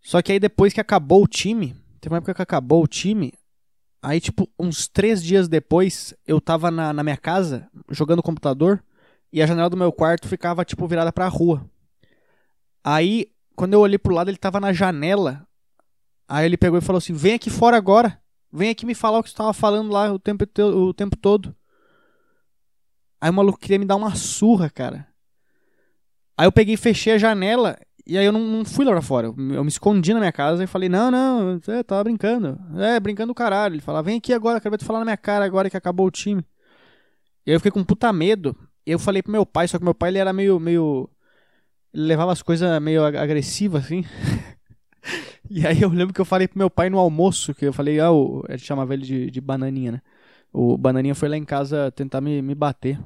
Só 0.00 0.22
que 0.22 0.32
aí 0.32 0.40
depois 0.40 0.72
que 0.72 0.80
acabou 0.80 1.22
o 1.22 1.28
time, 1.28 1.76
teve 2.00 2.12
uma 2.12 2.18
época 2.18 2.34
que 2.34 2.42
acabou 2.42 2.82
o 2.82 2.88
time, 2.88 3.32
Aí, 4.02 4.20
tipo, 4.20 4.50
uns 4.58 4.88
três 4.88 5.22
dias 5.22 5.46
depois, 5.46 6.12
eu 6.26 6.40
tava 6.40 6.72
na, 6.72 6.92
na 6.92 7.04
minha 7.04 7.16
casa, 7.16 7.68
jogando 7.88 8.22
computador, 8.22 8.82
e 9.32 9.40
a 9.40 9.46
janela 9.46 9.70
do 9.70 9.76
meu 9.76 9.92
quarto 9.92 10.26
ficava, 10.26 10.64
tipo, 10.64 10.88
virada 10.88 11.12
pra 11.12 11.28
rua. 11.28 11.64
Aí, 12.82 13.30
quando 13.54 13.74
eu 13.74 13.80
olhei 13.80 13.98
pro 13.98 14.12
lado, 14.12 14.28
ele 14.28 14.36
tava 14.36 14.58
na 14.58 14.72
janela. 14.72 15.46
Aí 16.28 16.46
ele 16.46 16.56
pegou 16.56 16.78
e 16.78 16.82
falou 16.82 16.98
assim: 16.98 17.12
Vem 17.12 17.34
aqui 17.34 17.48
fora 17.48 17.76
agora. 17.76 18.20
Vem 18.52 18.70
aqui 18.70 18.84
me 18.84 18.94
falar 18.94 19.20
o 19.20 19.22
que 19.22 19.30
você 19.30 19.36
tava 19.36 19.52
falando 19.52 19.92
lá 19.92 20.12
o 20.12 20.18
tempo, 20.18 20.44
o 20.58 20.92
tempo 20.92 21.16
todo. 21.16 21.54
Aí 23.20 23.30
o 23.30 23.32
maluco 23.32 23.58
queria 23.58 23.78
me 23.78 23.86
dar 23.86 23.96
uma 23.96 24.14
surra, 24.16 24.68
cara. 24.68 25.06
Aí 26.36 26.46
eu 26.46 26.52
peguei 26.52 26.74
e 26.74 26.78
fechei 26.78 27.12
a 27.12 27.18
janela 27.18 27.78
e 28.06 28.18
aí 28.18 28.24
eu 28.24 28.32
não, 28.32 28.40
não, 28.40 28.64
fui 28.64 28.84
lá 28.84 28.92
pra 28.92 29.02
fora. 29.02 29.28
Eu, 29.28 29.34
me 29.34 29.68
escondi 29.68 30.12
na 30.12 30.20
minha 30.20 30.32
casa 30.32 30.62
e 30.64 30.66
falei, 30.66 30.88
não, 30.88 31.10
não, 31.10 31.60
é, 31.68 31.82
tava 31.82 32.04
brincando. 32.04 32.58
É, 32.78 32.98
brincando 32.98 33.28
do 33.28 33.34
caralho. 33.34 33.74
Ele 33.74 33.82
falava, 33.82 34.06
vem 34.06 34.18
aqui 34.18 34.32
agora, 34.32 34.60
quero 34.60 34.72
ver 34.72 34.78
tu 34.78 34.84
falar 34.84 34.98
na 35.00 35.04
minha 35.04 35.16
cara 35.16 35.44
agora 35.44 35.70
que 35.70 35.76
acabou 35.76 36.06
o 36.06 36.10
time. 36.10 36.44
E 37.46 37.50
aí 37.50 37.54
eu 37.54 37.60
fiquei 37.60 37.70
com 37.70 37.84
puta 37.84 38.12
medo. 38.12 38.56
E 38.86 38.90
eu 38.90 38.98
falei 38.98 39.22
pro 39.22 39.30
meu 39.30 39.46
pai, 39.46 39.68
só 39.68 39.78
que 39.78 39.84
meu 39.84 39.94
pai 39.94 40.10
ele 40.10 40.18
era 40.18 40.32
meio. 40.32 40.58
meio 40.58 41.08
ele 41.94 42.04
levava 42.04 42.32
as 42.32 42.42
coisas 42.42 42.80
meio 42.82 43.04
agressivas, 43.04 43.84
assim. 43.84 44.04
e 45.48 45.66
aí 45.66 45.82
eu 45.82 45.88
lembro 45.90 46.14
que 46.14 46.20
eu 46.20 46.24
falei 46.24 46.48
pro 46.48 46.58
meu 46.58 46.70
pai 46.70 46.90
no 46.90 46.98
almoço, 46.98 47.54
que 47.54 47.66
eu 47.66 47.72
falei, 47.72 48.00
ah, 48.00 48.10
o, 48.10 48.44
a 48.48 48.52
gente 48.56 48.66
chamava 48.66 48.94
ele 48.94 49.04
de, 49.04 49.30
de 49.30 49.40
bananinha, 49.40 49.92
né? 49.92 50.02
O 50.52 50.76
bananinha 50.76 51.14
foi 51.14 51.28
lá 51.28 51.36
em 51.36 51.44
casa 51.44 51.90
tentar 51.92 52.20
me, 52.20 52.42
me 52.42 52.54
bater. 52.54 52.98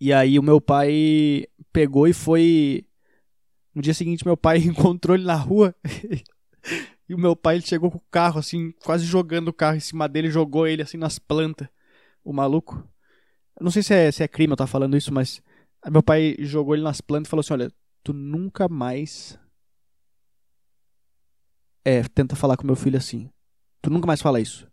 E 0.00 0.12
aí 0.12 0.38
o 0.38 0.42
meu 0.42 0.60
pai 0.60 1.46
pegou 1.72 2.06
e 2.06 2.12
foi 2.12 2.87
no 3.78 3.82
dia 3.82 3.94
seguinte, 3.94 4.26
meu 4.26 4.36
pai 4.36 4.58
encontrou 4.66 5.16
ele 5.16 5.24
na 5.24 5.36
rua. 5.36 5.72
e 7.08 7.14
o 7.14 7.18
meu 7.18 7.36
pai 7.36 7.60
chegou 7.60 7.92
com 7.92 7.98
o 7.98 8.04
carro, 8.10 8.40
assim, 8.40 8.72
quase 8.84 9.04
jogando 9.04 9.48
o 9.48 9.52
carro 9.52 9.76
em 9.76 9.80
cima 9.80 10.08
dele, 10.08 10.30
jogou 10.30 10.66
ele 10.66 10.82
assim 10.82 10.98
nas 10.98 11.18
plantas. 11.18 11.68
O 12.24 12.32
maluco. 12.32 12.86
Não 13.60 13.70
sei 13.70 13.84
se 13.84 13.94
é, 13.94 14.10
se 14.10 14.24
é 14.24 14.28
crime 14.28 14.50
eu 14.50 14.54
estar 14.54 14.66
falando 14.66 14.96
isso, 14.96 15.14
mas. 15.14 15.40
Meu 15.88 16.02
pai 16.02 16.34
jogou 16.40 16.74
ele 16.74 16.82
nas 16.82 17.00
plantas 17.00 17.28
e 17.28 17.30
falou 17.30 17.40
assim: 17.40 17.52
Olha, 17.52 17.72
tu 18.02 18.12
nunca 18.12 18.68
mais. 18.68 19.38
É, 21.84 22.02
tenta 22.02 22.34
falar 22.34 22.56
com 22.56 22.66
meu 22.66 22.76
filho 22.76 22.98
assim. 22.98 23.30
Tu 23.80 23.90
nunca 23.90 24.08
mais 24.08 24.20
fala 24.20 24.40
isso. 24.40 24.68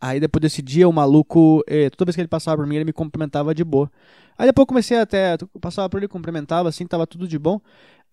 Aí 0.00 0.20
depois 0.20 0.40
desse 0.40 0.62
dia, 0.62 0.88
o 0.88 0.92
maluco, 0.92 1.62
eh, 1.66 1.90
toda 1.90 2.06
vez 2.06 2.14
que 2.14 2.20
ele 2.20 2.28
passava 2.28 2.56
por 2.56 2.66
mim, 2.66 2.76
ele 2.76 2.84
me 2.84 2.92
cumprimentava 2.92 3.54
de 3.54 3.64
boa. 3.64 3.90
Aí 4.38 4.46
depois 4.46 4.62
eu 4.62 4.66
comecei 4.66 4.98
até, 4.98 5.34
eu 5.34 5.60
passava 5.60 5.88
por 5.88 5.98
ele, 5.98 6.06
cumprimentava, 6.06 6.68
assim, 6.68 6.86
tava 6.86 7.06
tudo 7.06 7.26
de 7.26 7.38
bom. 7.38 7.60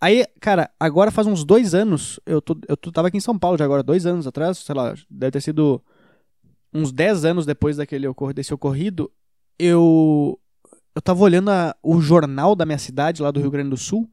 Aí, 0.01 0.25
cara, 0.42 0.70
agora 0.80 1.12
faz 1.12 1.27
uns 1.27 1.44
dois 1.44 1.74
anos, 1.75 2.20
eu, 2.25 2.42
tô, 2.42 2.58
eu 2.68 2.75
tô, 2.75 2.92
tava 2.92 3.08
aqui 3.08 3.18
em 3.18 3.22
São 3.22 3.38
Paulo 3.38 3.58
já 3.58 3.65
agora, 3.65 3.84
dois 3.84 4.06
anos 4.06 4.27
atrás, 4.27 4.58
sei 4.58 4.75
lá, 4.75 4.94
deve 5.10 5.32
ter 5.32 5.42
sido 5.42 5.82
uns 6.74 6.92
dez 6.92 7.24
anos 7.24 7.46
depois 7.46 7.77
daquele 7.77 8.08
desse 8.34 8.54
ocorrido, 8.54 9.12
eu, 9.58 10.39
eu 10.96 11.01
tava 11.01 11.24
olhando 11.24 11.50
a, 11.51 11.75
o 11.82 12.01
jornal 12.01 12.56
da 12.56 12.65
minha 12.65 12.77
cidade, 12.77 13.22
lá 13.22 13.32
do 13.32 13.39
Rio 13.39 13.51
Grande 13.51 13.70
do 13.70 13.77
Sul, 13.77 14.10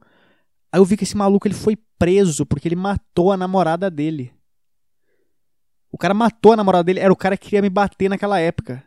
aí 0.71 0.79
eu 0.79 0.85
vi 0.85 0.95
que 0.95 1.03
esse 1.03 1.17
maluco 1.17 1.47
ele 1.47 1.55
foi 1.55 1.77
preso 1.99 2.45
porque 2.45 2.67
ele 2.67 2.75
matou 2.75 3.31
a 3.31 3.37
namorada 3.37 3.89
dele. 3.89 4.32
O 5.93 5.97
cara 5.97 6.15
matou 6.15 6.53
a 6.53 6.57
namorada 6.57 6.83
dele, 6.85 6.99
era 6.99 7.13
o 7.13 7.15
cara 7.15 7.37
que 7.37 7.45
queria 7.45 7.61
me 7.61 7.69
bater 7.69 8.09
naquela 8.09 8.39
época. 8.39 8.83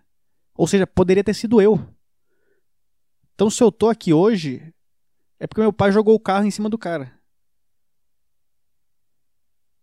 Ou 0.57 0.67
seja, 0.67 0.89
poderia 0.89 1.23
ter 1.23 1.35
sido 1.35 1.63
eu. 1.63 1.79
Então 3.33 3.49
se 3.49 3.63
eu 3.63 3.71
tô 3.71 3.89
aqui 3.89 4.13
hoje, 4.13 4.75
é 5.39 5.47
porque 5.47 5.61
meu 5.61 5.73
pai 5.73 5.93
jogou 5.93 6.17
o 6.17 6.21
carro 6.21 6.47
em 6.47 6.51
cima 6.51 6.69
do 6.69 6.77
cara. 6.77 7.17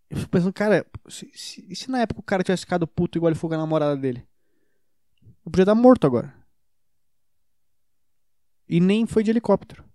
Eu 0.09 0.17
fico 0.17 0.31
pensando, 0.31 0.51
cara, 0.51 0.85
se, 1.07 1.31
se, 1.33 1.73
se 1.73 1.89
na 1.89 2.01
época 2.01 2.19
o 2.19 2.23
cara 2.23 2.43
tivesse 2.43 2.63
ficado 2.63 2.85
puto 2.85 3.17
igual 3.17 3.29
ele 3.29 3.39
foi 3.39 3.49
com 3.49 3.55
a 3.55 3.59
namorada 3.59 3.95
dele? 3.95 4.27
Eu 5.45 5.49
podia 5.49 5.63
estar 5.63 5.75
morto 5.75 6.05
agora. 6.05 6.35
E 8.67 8.81
nem 8.81 9.07
foi 9.07 9.23
de 9.23 9.31
helicóptero. 9.31 9.85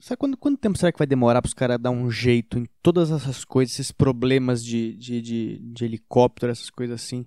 Sabe 0.00 0.16
quando, 0.16 0.36
quanto 0.38 0.58
tempo 0.58 0.78
será 0.78 0.90
que 0.90 0.98
vai 0.98 1.06
demorar 1.06 1.42
para 1.42 1.48
os 1.48 1.54
caras 1.54 1.78
dar 1.78 1.90
um 1.90 2.10
jeito 2.10 2.58
em 2.58 2.66
todas 2.82 3.10
essas 3.10 3.44
coisas, 3.44 3.74
esses 3.74 3.92
problemas 3.92 4.64
de, 4.64 4.96
de, 4.96 5.20
de, 5.20 5.58
de, 5.58 5.84
helicóptero, 5.84 6.50
essas 6.50 6.70
coisas 6.70 7.02
assim? 7.02 7.26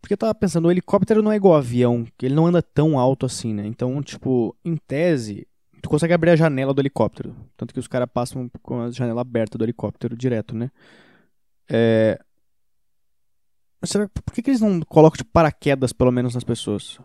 Porque 0.00 0.14
eu 0.14 0.18
tava 0.18 0.34
pensando, 0.34 0.66
o 0.66 0.72
helicóptero 0.72 1.22
não 1.22 1.30
é 1.30 1.36
igual 1.36 1.54
avião, 1.54 2.04
ele 2.20 2.34
não 2.34 2.46
anda 2.46 2.60
tão 2.60 2.98
alto 2.98 3.26
assim, 3.26 3.54
né? 3.54 3.64
Então, 3.64 4.02
tipo, 4.02 4.56
em 4.64 4.76
tese, 4.76 5.46
tu 5.80 5.88
consegue 5.88 6.12
abrir 6.12 6.30
a 6.30 6.36
janela 6.36 6.74
do 6.74 6.82
helicóptero. 6.82 7.36
Tanto 7.56 7.72
que 7.72 7.78
os 7.78 7.86
caras 7.86 8.08
passam 8.12 8.50
com 8.60 8.80
a 8.80 8.90
janela 8.90 9.20
aberta 9.20 9.56
do 9.56 9.64
helicóptero 9.64 10.16
direto, 10.16 10.56
né? 10.56 10.68
É... 11.68 12.18
Será, 13.84 14.08
por 14.08 14.34
que, 14.34 14.42
que 14.42 14.50
eles 14.50 14.60
não 14.60 14.80
colocam 14.80 15.18
tipo, 15.18 15.30
paraquedas, 15.30 15.92
pelo 15.92 16.10
menos, 16.10 16.34
nas 16.34 16.44
pessoas? 16.44 16.98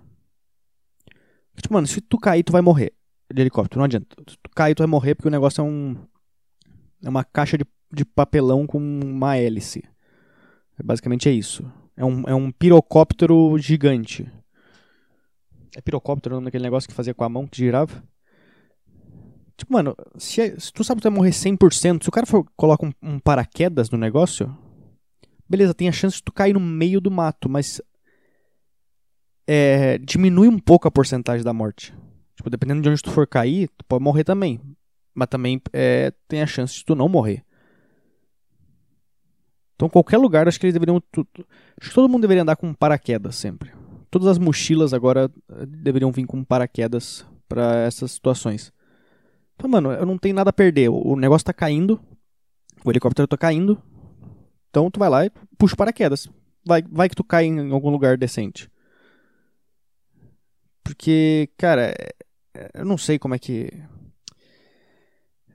Tipo, 1.62 1.76
mano, 1.76 1.86
se 1.86 2.02
tu 2.02 2.18
cair, 2.18 2.44
tu 2.44 2.52
vai 2.52 2.62
morrer 2.62 2.92
de 3.34 3.42
helicóptero. 3.42 3.80
Não 3.80 3.86
adianta. 3.86 4.16
Se 4.28 4.38
tu 4.42 4.50
cair, 4.56 4.76
tu 4.76 4.80
vai 4.80 4.88
morrer 4.88 5.16
porque 5.16 5.28
o 5.28 5.32
negócio 5.32 5.62
é 5.62 5.64
um. 5.64 5.98
É 7.04 7.10
uma 7.10 7.24
caixa 7.24 7.58
de, 7.58 7.66
de 7.92 8.06
papelão 8.06 8.66
com 8.66 8.80
uma 8.80 9.38
hélice. 9.38 9.84
Basicamente 10.84 11.30
é 11.30 11.32
isso. 11.32 11.66
É 11.96 12.04
um, 12.04 12.24
é 12.28 12.36
um 12.36 12.52
pirocóptero 12.52 13.58
gigante. 13.58 14.30
É 15.76 15.82
pirocóptero 15.82 16.36
o 16.36 16.38
nome 16.38 16.46
daquele 16.46 16.64
negócio 16.64 16.90
que 16.90 16.96
fazia 16.96 17.14
com 17.14 17.24
a 17.24 17.30
mão, 17.30 17.48
que 17.48 17.58
girava? 17.58 18.04
Tipo, 19.58 19.74
mano, 19.74 19.96
se, 20.18 20.42
é, 20.42 20.60
se 20.60 20.72
tu 20.72 20.84
sabe 20.84 21.00
que 21.00 21.04
tu 21.04 21.12
vai 21.12 21.18
morrer 21.18 21.32
100%, 21.32 22.04
se 22.04 22.10
o 22.10 22.12
cara 22.12 22.26
for, 22.26 22.46
coloca 22.58 22.86
um, 22.86 22.92
um 23.02 23.20
paraquedas 23.20 23.90
no 23.90 23.98
negócio, 23.98 24.56
beleza, 25.48 25.74
tem 25.74 25.88
a 25.88 25.94
chance 25.94 26.18
de 26.18 26.24
tu 26.24 26.34
cair 26.34 26.54
no 26.54 26.60
meio 26.60 27.00
do 27.00 27.10
mato, 27.10 27.48
mas 27.50 27.82
é, 29.48 29.98
diminui 30.00 30.48
um 30.50 30.60
pouco 30.60 30.88
a 30.88 30.92
porcentagem 30.92 31.44
da 31.44 31.54
morte. 31.54 31.94
Tipo, 32.46 32.50
dependendo 32.52 32.82
de 32.84 32.90
onde 32.90 33.02
tu 33.02 33.10
for 33.10 33.26
cair, 33.26 33.70
tu 33.76 33.84
pode 33.86 34.04
morrer 34.04 34.24
também. 34.24 34.62
Mas 35.16 35.28
também 35.30 35.60
é, 35.74 36.14
tem 36.28 36.44
a 36.44 36.46
chance 36.46 36.76
de 36.76 36.86
tu 36.86 36.94
não 36.94 37.10
morrer. 37.10 37.44
Então, 39.76 39.90
qualquer 39.90 40.18
lugar, 40.18 40.48
acho 40.48 40.60
que 40.60 40.68
eles 40.68 40.76
deveriam. 40.76 41.02
Tu, 41.12 41.28
acho 41.82 41.90
que 41.90 41.96
todo 41.96 42.08
mundo 42.08 42.22
deveria 42.22 42.44
andar 42.44 42.56
com 42.56 42.72
paraquedas 42.72 43.36
sempre. 43.36 43.72
Todas 44.12 44.28
as 44.28 44.38
mochilas 44.38 44.94
agora 44.94 45.30
eh, 45.50 45.66
deveriam 45.66 46.12
vir 46.12 46.28
com 46.28 46.44
paraquedas 46.44 47.26
para 47.50 47.78
essas 47.80 48.12
situações. 48.12 48.72
Então, 49.56 49.68
mano, 49.68 49.92
eu 49.92 50.06
não 50.06 50.18
tenho 50.18 50.36
nada 50.36 50.52
a 50.52 50.54
perder. 50.54 50.90
O 50.90 51.16
negócio 51.16 51.46
tá 51.46 51.54
caindo. 51.54 52.00
O 52.86 52.92
helicóptero 52.92 53.28
tá 53.28 53.38
caindo. 53.38 53.82
Então, 54.70 54.92
tu 54.92 55.00
vai 55.00 55.10
lá 55.10 55.26
e 55.26 55.32
puxa 55.58 55.74
o 55.74 55.78
paraquedas. 55.78 56.30
Vai, 56.64 56.84
vai 56.84 57.10
que 57.10 57.16
tu 57.16 57.24
cai 57.24 57.46
em 57.46 57.72
algum 57.72 57.90
lugar 57.90 58.18
decente. 58.18 58.70
Porque, 60.84 61.50
cara, 61.58 61.92
eu 62.74 62.86
não 62.86 62.98
sei 62.98 63.20
como 63.20 63.36
é 63.36 63.40
que. 63.40 63.72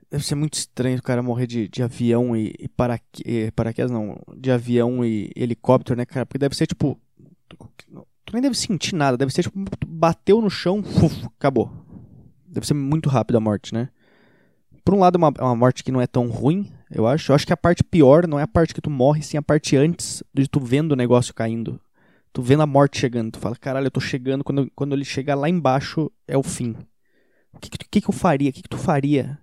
Deve 0.09 0.25
ser 0.25 0.35
muito 0.35 0.55
estranho 0.55 0.97
o 0.97 1.01
cara 1.01 1.23
morrer 1.23 1.47
de, 1.47 1.67
de 1.69 1.81
avião 1.81 2.35
e, 2.35 2.53
e 2.59 2.67
paraquedas. 2.67 3.51
Paraquedas 3.55 3.91
não. 3.91 4.17
De 4.35 4.51
avião 4.51 5.03
e 5.05 5.31
helicóptero, 5.35 5.97
né, 5.97 6.05
cara? 6.05 6.25
Porque 6.25 6.37
deve 6.37 6.55
ser 6.55 6.67
tipo. 6.67 6.99
Tu 7.47 8.33
nem 8.33 8.41
deve 8.41 8.55
sentir 8.55 8.95
nada. 8.95 9.17
Deve 9.17 9.33
ser 9.33 9.43
tipo. 9.43 9.57
Bateu 9.87 10.41
no 10.41 10.49
chão, 10.49 10.79
uf, 10.79 11.25
acabou. 11.37 11.71
Deve 12.45 12.67
ser 12.67 12.73
muito 12.73 13.09
rápido 13.09 13.37
a 13.37 13.39
morte, 13.39 13.73
né? 13.73 13.89
Por 14.83 14.95
um 14.95 14.99
lado, 14.99 15.15
é 15.15 15.19
uma, 15.19 15.33
é 15.37 15.43
uma 15.43 15.55
morte 15.55 15.83
que 15.83 15.91
não 15.91 16.01
é 16.01 16.07
tão 16.07 16.27
ruim, 16.27 16.71
eu 16.89 17.07
acho. 17.07 17.31
Eu 17.31 17.35
acho 17.35 17.45
que 17.45 17.53
a 17.53 17.57
parte 17.57 17.83
pior 17.83 18.27
não 18.27 18.39
é 18.39 18.43
a 18.43 18.47
parte 18.47 18.73
que 18.73 18.81
tu 18.81 18.89
morre, 18.89 19.21
sim 19.21 19.37
a 19.37 19.41
parte 19.41 19.77
antes 19.77 20.23
de 20.33 20.47
tu 20.47 20.59
vendo 20.59 20.93
o 20.93 20.95
negócio 20.95 21.33
caindo. 21.33 21.79
Tu 22.33 22.41
vendo 22.41 22.63
a 22.63 22.67
morte 22.67 22.97
chegando. 22.97 23.31
Tu 23.31 23.39
fala, 23.39 23.55
caralho, 23.55 23.87
eu 23.87 23.91
tô 23.91 23.99
chegando. 23.99 24.43
Quando, 24.43 24.71
quando 24.75 24.93
ele 24.93 25.05
chegar 25.05 25.35
lá 25.35 25.49
embaixo, 25.49 26.11
é 26.27 26.37
o 26.37 26.43
fim. 26.43 26.75
O 27.53 27.59
que, 27.59 27.69
que, 27.69 28.01
que, 28.01 28.09
eu 28.09 28.13
faria? 28.13 28.49
O 28.49 28.53
que, 28.53 28.61
que 28.61 28.69
tu 28.69 28.77
faria? 28.77 29.37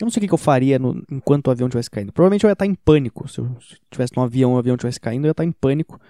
Eu 0.00 0.04
não 0.04 0.10
sei 0.10 0.20
o 0.20 0.22
que, 0.22 0.28
que 0.28 0.34
eu 0.34 0.38
faria 0.38 0.78
no, 0.78 1.02
enquanto 1.10 1.48
o 1.48 1.50
avião 1.50 1.66
estivesse 1.66 1.90
caindo. 1.90 2.12
Provavelmente 2.12 2.44
eu 2.44 2.48
ia 2.48 2.52
estar 2.52 2.66
em 2.66 2.74
pânico. 2.74 3.28
Se 3.28 3.40
eu 3.40 3.56
estivesse 3.58 4.16
num 4.16 4.22
avião 4.22 4.52
e 4.52 4.54
o 4.54 4.58
avião 4.58 4.74
estivesse 4.76 5.00
caindo, 5.00 5.24
eu 5.24 5.28
ia 5.28 5.32
estar 5.32 5.44
em 5.44 5.52
pânico. 5.52 6.00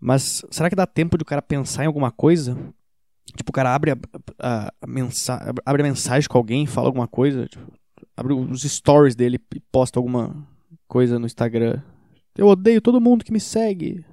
Mas 0.00 0.44
será 0.50 0.70
que 0.70 0.76
dá 0.76 0.86
tempo 0.86 1.18
de 1.18 1.22
o 1.22 1.26
cara 1.26 1.42
pensar 1.42 1.82
em 1.82 1.86
alguma 1.86 2.12
coisa? 2.12 2.56
Tipo, 3.34 3.50
o 3.50 3.52
cara 3.52 3.74
abre 3.74 3.90
a, 3.90 3.96
a, 4.38 4.72
a, 4.80 4.86
mensa 4.86 5.54
abre 5.64 5.82
a 5.82 5.86
mensagem 5.86 6.28
com 6.28 6.38
alguém, 6.38 6.66
fala 6.66 6.86
alguma 6.86 7.08
coisa. 7.08 7.46
Tipo, 7.46 7.72
abre 8.16 8.32
os 8.32 8.62
stories 8.62 9.16
dele 9.16 9.40
e 9.54 9.60
posta 9.60 9.98
alguma 9.98 10.46
coisa 10.86 11.18
no 11.18 11.26
Instagram. 11.26 11.82
Eu 12.36 12.46
odeio 12.46 12.80
todo 12.80 13.00
mundo 13.00 13.24
que 13.24 13.32
me 13.32 13.40
segue. 13.40 14.04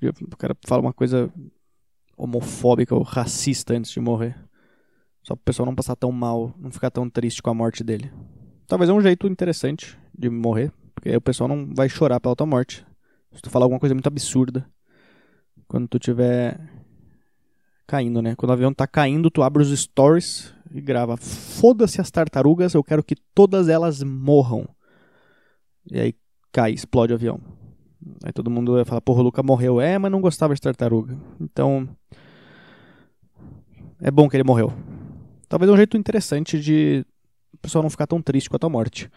O 0.00 0.36
cara 0.36 0.56
fala 0.64 0.82
uma 0.82 0.92
coisa 0.92 1.32
homofóbica 2.18 2.94
ou 2.94 3.02
racista 3.02 3.74
antes 3.74 3.92
de 3.92 4.00
morrer. 4.00 4.36
Só 5.22 5.34
para 5.34 5.42
o 5.42 5.44
pessoal 5.44 5.66
não 5.66 5.74
passar 5.74 5.94
tão 5.94 6.10
mal, 6.10 6.52
não 6.58 6.70
ficar 6.70 6.90
tão 6.90 7.08
triste 7.08 7.40
com 7.42 7.50
a 7.50 7.54
morte 7.54 7.84
dele. 7.84 8.10
Talvez 8.66 8.90
é 8.90 8.92
um 8.92 9.00
jeito 9.00 9.26
interessante 9.26 9.98
de 10.16 10.28
morrer, 10.28 10.72
porque 10.94 11.08
aí 11.08 11.16
o 11.16 11.20
pessoal 11.20 11.48
não 11.48 11.72
vai 11.74 11.88
chorar 11.88 12.18
pela 12.20 12.34
tua 12.34 12.46
morte. 12.46 12.84
Se 13.32 13.40
tu 13.40 13.50
falar 13.50 13.66
alguma 13.66 13.80
coisa 13.80 13.94
muito 13.94 14.06
absurda 14.06 14.68
quando 15.66 15.86
tu 15.86 15.98
tiver 15.98 16.58
caindo, 17.86 18.20
né? 18.20 18.34
Quando 18.34 18.50
o 18.50 18.52
avião 18.52 18.72
tá 18.72 18.86
caindo, 18.86 19.30
tu 19.30 19.42
abre 19.42 19.62
os 19.62 19.78
stories 19.78 20.52
e 20.70 20.80
grava. 20.80 21.16
Foda-se 21.16 22.00
as 22.00 22.10
tartarugas, 22.10 22.74
eu 22.74 22.84
quero 22.84 23.02
que 23.02 23.16
todas 23.34 23.68
elas 23.68 24.02
morram. 24.02 24.68
E 25.90 25.98
aí 25.98 26.14
cai, 26.52 26.72
explode 26.72 27.12
o 27.12 27.16
avião. 27.16 27.40
Aí 28.24 28.32
todo 28.32 28.50
mundo 28.50 28.74
vai 28.74 28.84
falar, 28.84 29.00
porra, 29.00 29.20
o 29.20 29.24
Luca 29.24 29.42
morreu. 29.42 29.80
É, 29.80 29.98
mas 29.98 30.10
não 30.10 30.20
gostava 30.20 30.54
de 30.54 30.60
tartaruga. 30.60 31.18
Então. 31.40 31.88
É 34.00 34.10
bom 34.10 34.28
que 34.28 34.36
ele 34.36 34.44
morreu. 34.44 34.72
Talvez 35.48 35.70
é 35.70 35.74
um 35.74 35.76
jeito 35.76 35.96
interessante 35.96 36.60
de 36.60 37.04
o 37.52 37.58
pessoal 37.58 37.82
não 37.82 37.90
ficar 37.90 38.06
tão 38.06 38.22
triste 38.22 38.48
com 38.48 38.56
a 38.56 38.58
tua 38.58 38.70
morte. 38.70 39.10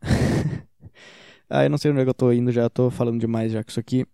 ah, 1.50 1.64
eu 1.64 1.70
não 1.70 1.76
sei 1.76 1.90
onde 1.90 2.00
é 2.00 2.04
que 2.04 2.10
eu 2.10 2.14
tô 2.14 2.32
indo 2.32 2.50
já, 2.50 2.68
tô 2.70 2.90
falando 2.90 3.20
demais 3.20 3.52
já 3.52 3.62
com 3.62 3.70
isso 3.70 3.80
aqui. 3.80 4.06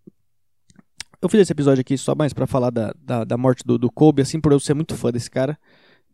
Eu 1.21 1.29
fiz 1.29 1.41
esse 1.41 1.53
episódio 1.53 1.81
aqui 1.81 1.99
só 1.99 2.15
mais 2.15 2.33
para 2.33 2.47
falar 2.47 2.71
da, 2.71 2.93
da, 2.97 3.25
da, 3.25 3.37
morte 3.37 3.65
do, 3.65 3.77
do 3.77 3.91
Kobe, 3.91 4.23
assim, 4.23 4.41
por 4.41 4.53
eu 4.53 4.61
ser 4.61 4.75
muito 4.75 4.95
fã 4.97 5.11
desse 5.11 5.31
cara. 5.31 5.59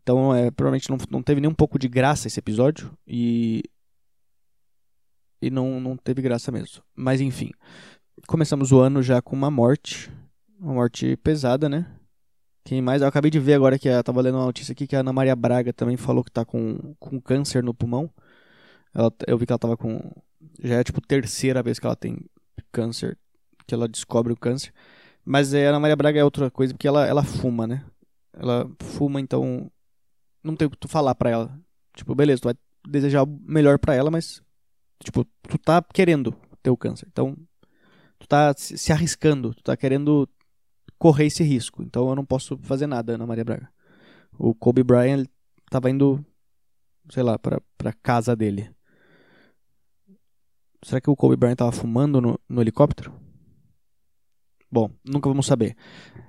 Então, 0.01 0.35
é, 0.35 0.51
provavelmente 0.51 0.89
não, 0.89 0.97
não 1.09 1.23
teve 1.23 1.41
nem 1.41 1.49
um 1.49 1.53
pouco 1.53 1.79
de 1.79 1.87
graça 1.87 2.27
esse 2.27 2.39
episódio. 2.39 2.91
E. 3.07 3.63
E 5.41 5.49
não, 5.49 5.79
não 5.79 5.95
teve 5.95 6.21
graça 6.21 6.51
mesmo. 6.51 6.83
Mas 6.95 7.21
enfim. 7.21 7.51
Começamos 8.27 8.71
o 8.71 8.79
ano 8.79 9.01
já 9.01 9.21
com 9.21 9.35
uma 9.35 9.51
morte. 9.51 10.11
Uma 10.59 10.73
morte 10.73 11.15
pesada, 11.17 11.69
né? 11.69 11.85
Quem 12.65 12.81
mais? 12.81 13.03
Eu 13.03 13.07
acabei 13.07 13.29
de 13.29 13.39
ver 13.39 13.53
agora 13.53 13.77
que 13.77 13.87
eu 13.87 14.03
tava 14.03 14.21
lendo 14.21 14.39
uma 14.39 14.45
notícia 14.45 14.71
aqui 14.71 14.87
que 14.87 14.95
a 14.95 15.01
Ana 15.01 15.13
Maria 15.13 15.35
Braga 15.35 15.71
também 15.71 15.95
falou 15.97 16.23
que 16.23 16.31
tá 16.31 16.43
com, 16.43 16.95
com 16.99 17.21
câncer 17.21 17.63
no 17.63 17.75
pulmão. 17.75 18.09
Ela, 18.91 19.13
eu 19.27 19.37
vi 19.37 19.45
que 19.45 19.51
ela 19.51 19.59
tava 19.59 19.77
com. 19.77 20.11
Já 20.63 20.77
é 20.77 20.83
tipo 20.83 20.99
terceira 20.99 21.61
vez 21.61 21.77
que 21.77 21.85
ela 21.85 21.95
tem 21.95 22.17
câncer, 22.71 23.19
que 23.67 23.75
ela 23.75 23.87
descobre 23.87 24.33
o 24.33 24.35
câncer. 24.35 24.73
Mas 25.23 25.53
é, 25.53 25.67
a 25.67 25.69
Ana 25.69 25.79
Maria 25.79 25.95
Braga 25.95 26.19
é 26.19 26.23
outra 26.23 26.49
coisa, 26.49 26.73
porque 26.73 26.87
ela, 26.87 27.05
ela 27.05 27.23
fuma, 27.23 27.67
né? 27.67 27.85
Ela 28.33 28.67
fuma, 28.81 29.21
então 29.21 29.71
não 30.43 30.55
tem 30.55 30.67
o 30.67 30.71
que 30.71 30.77
tu 30.77 30.87
falar 30.87 31.13
pra 31.13 31.29
ela. 31.29 31.59
Tipo, 31.95 32.15
beleza, 32.15 32.41
tu 32.41 32.45
vai 32.45 32.55
desejar 32.87 33.23
o 33.23 33.39
melhor 33.43 33.77
pra 33.77 33.93
ela, 33.93 34.09
mas, 34.09 34.41
tipo, 35.03 35.23
tu 35.23 35.57
tá 35.59 35.83
querendo 35.93 36.35
ter 36.63 36.71
o 36.71 36.77
câncer. 36.77 37.07
Então, 37.11 37.37
tu 38.17 38.27
tá 38.27 38.55
se 38.57 38.91
arriscando, 38.91 39.53
tu 39.53 39.61
tá 39.61 39.77
querendo 39.77 40.27
correr 40.97 41.25
esse 41.25 41.43
risco. 41.43 41.83
Então 41.83 42.09
eu 42.09 42.15
não 42.15 42.25
posso 42.25 42.57
fazer 42.63 42.87
nada, 42.87 43.13
Ana 43.13 43.25
Maria 43.25 43.45
Braga. 43.45 43.69
O 44.37 44.53
Kobe 44.53 44.83
Bryant 44.83 45.25
estava 45.65 45.89
indo, 45.89 46.23
sei 47.09 47.23
lá, 47.23 47.37
para 47.39 47.61
pra 47.77 47.93
casa 47.93 48.35
dele. 48.35 48.69
Será 50.83 51.01
que 51.01 51.09
o 51.09 51.15
Kobe 51.15 51.35
Bryant 51.35 51.53
estava 51.53 51.71
fumando 51.71 52.21
no, 52.21 52.39
no 52.47 52.61
helicóptero? 52.61 53.13
Bom, 54.71 54.89
nunca 55.05 55.29
vamos 55.29 55.45
saber. 55.45 55.73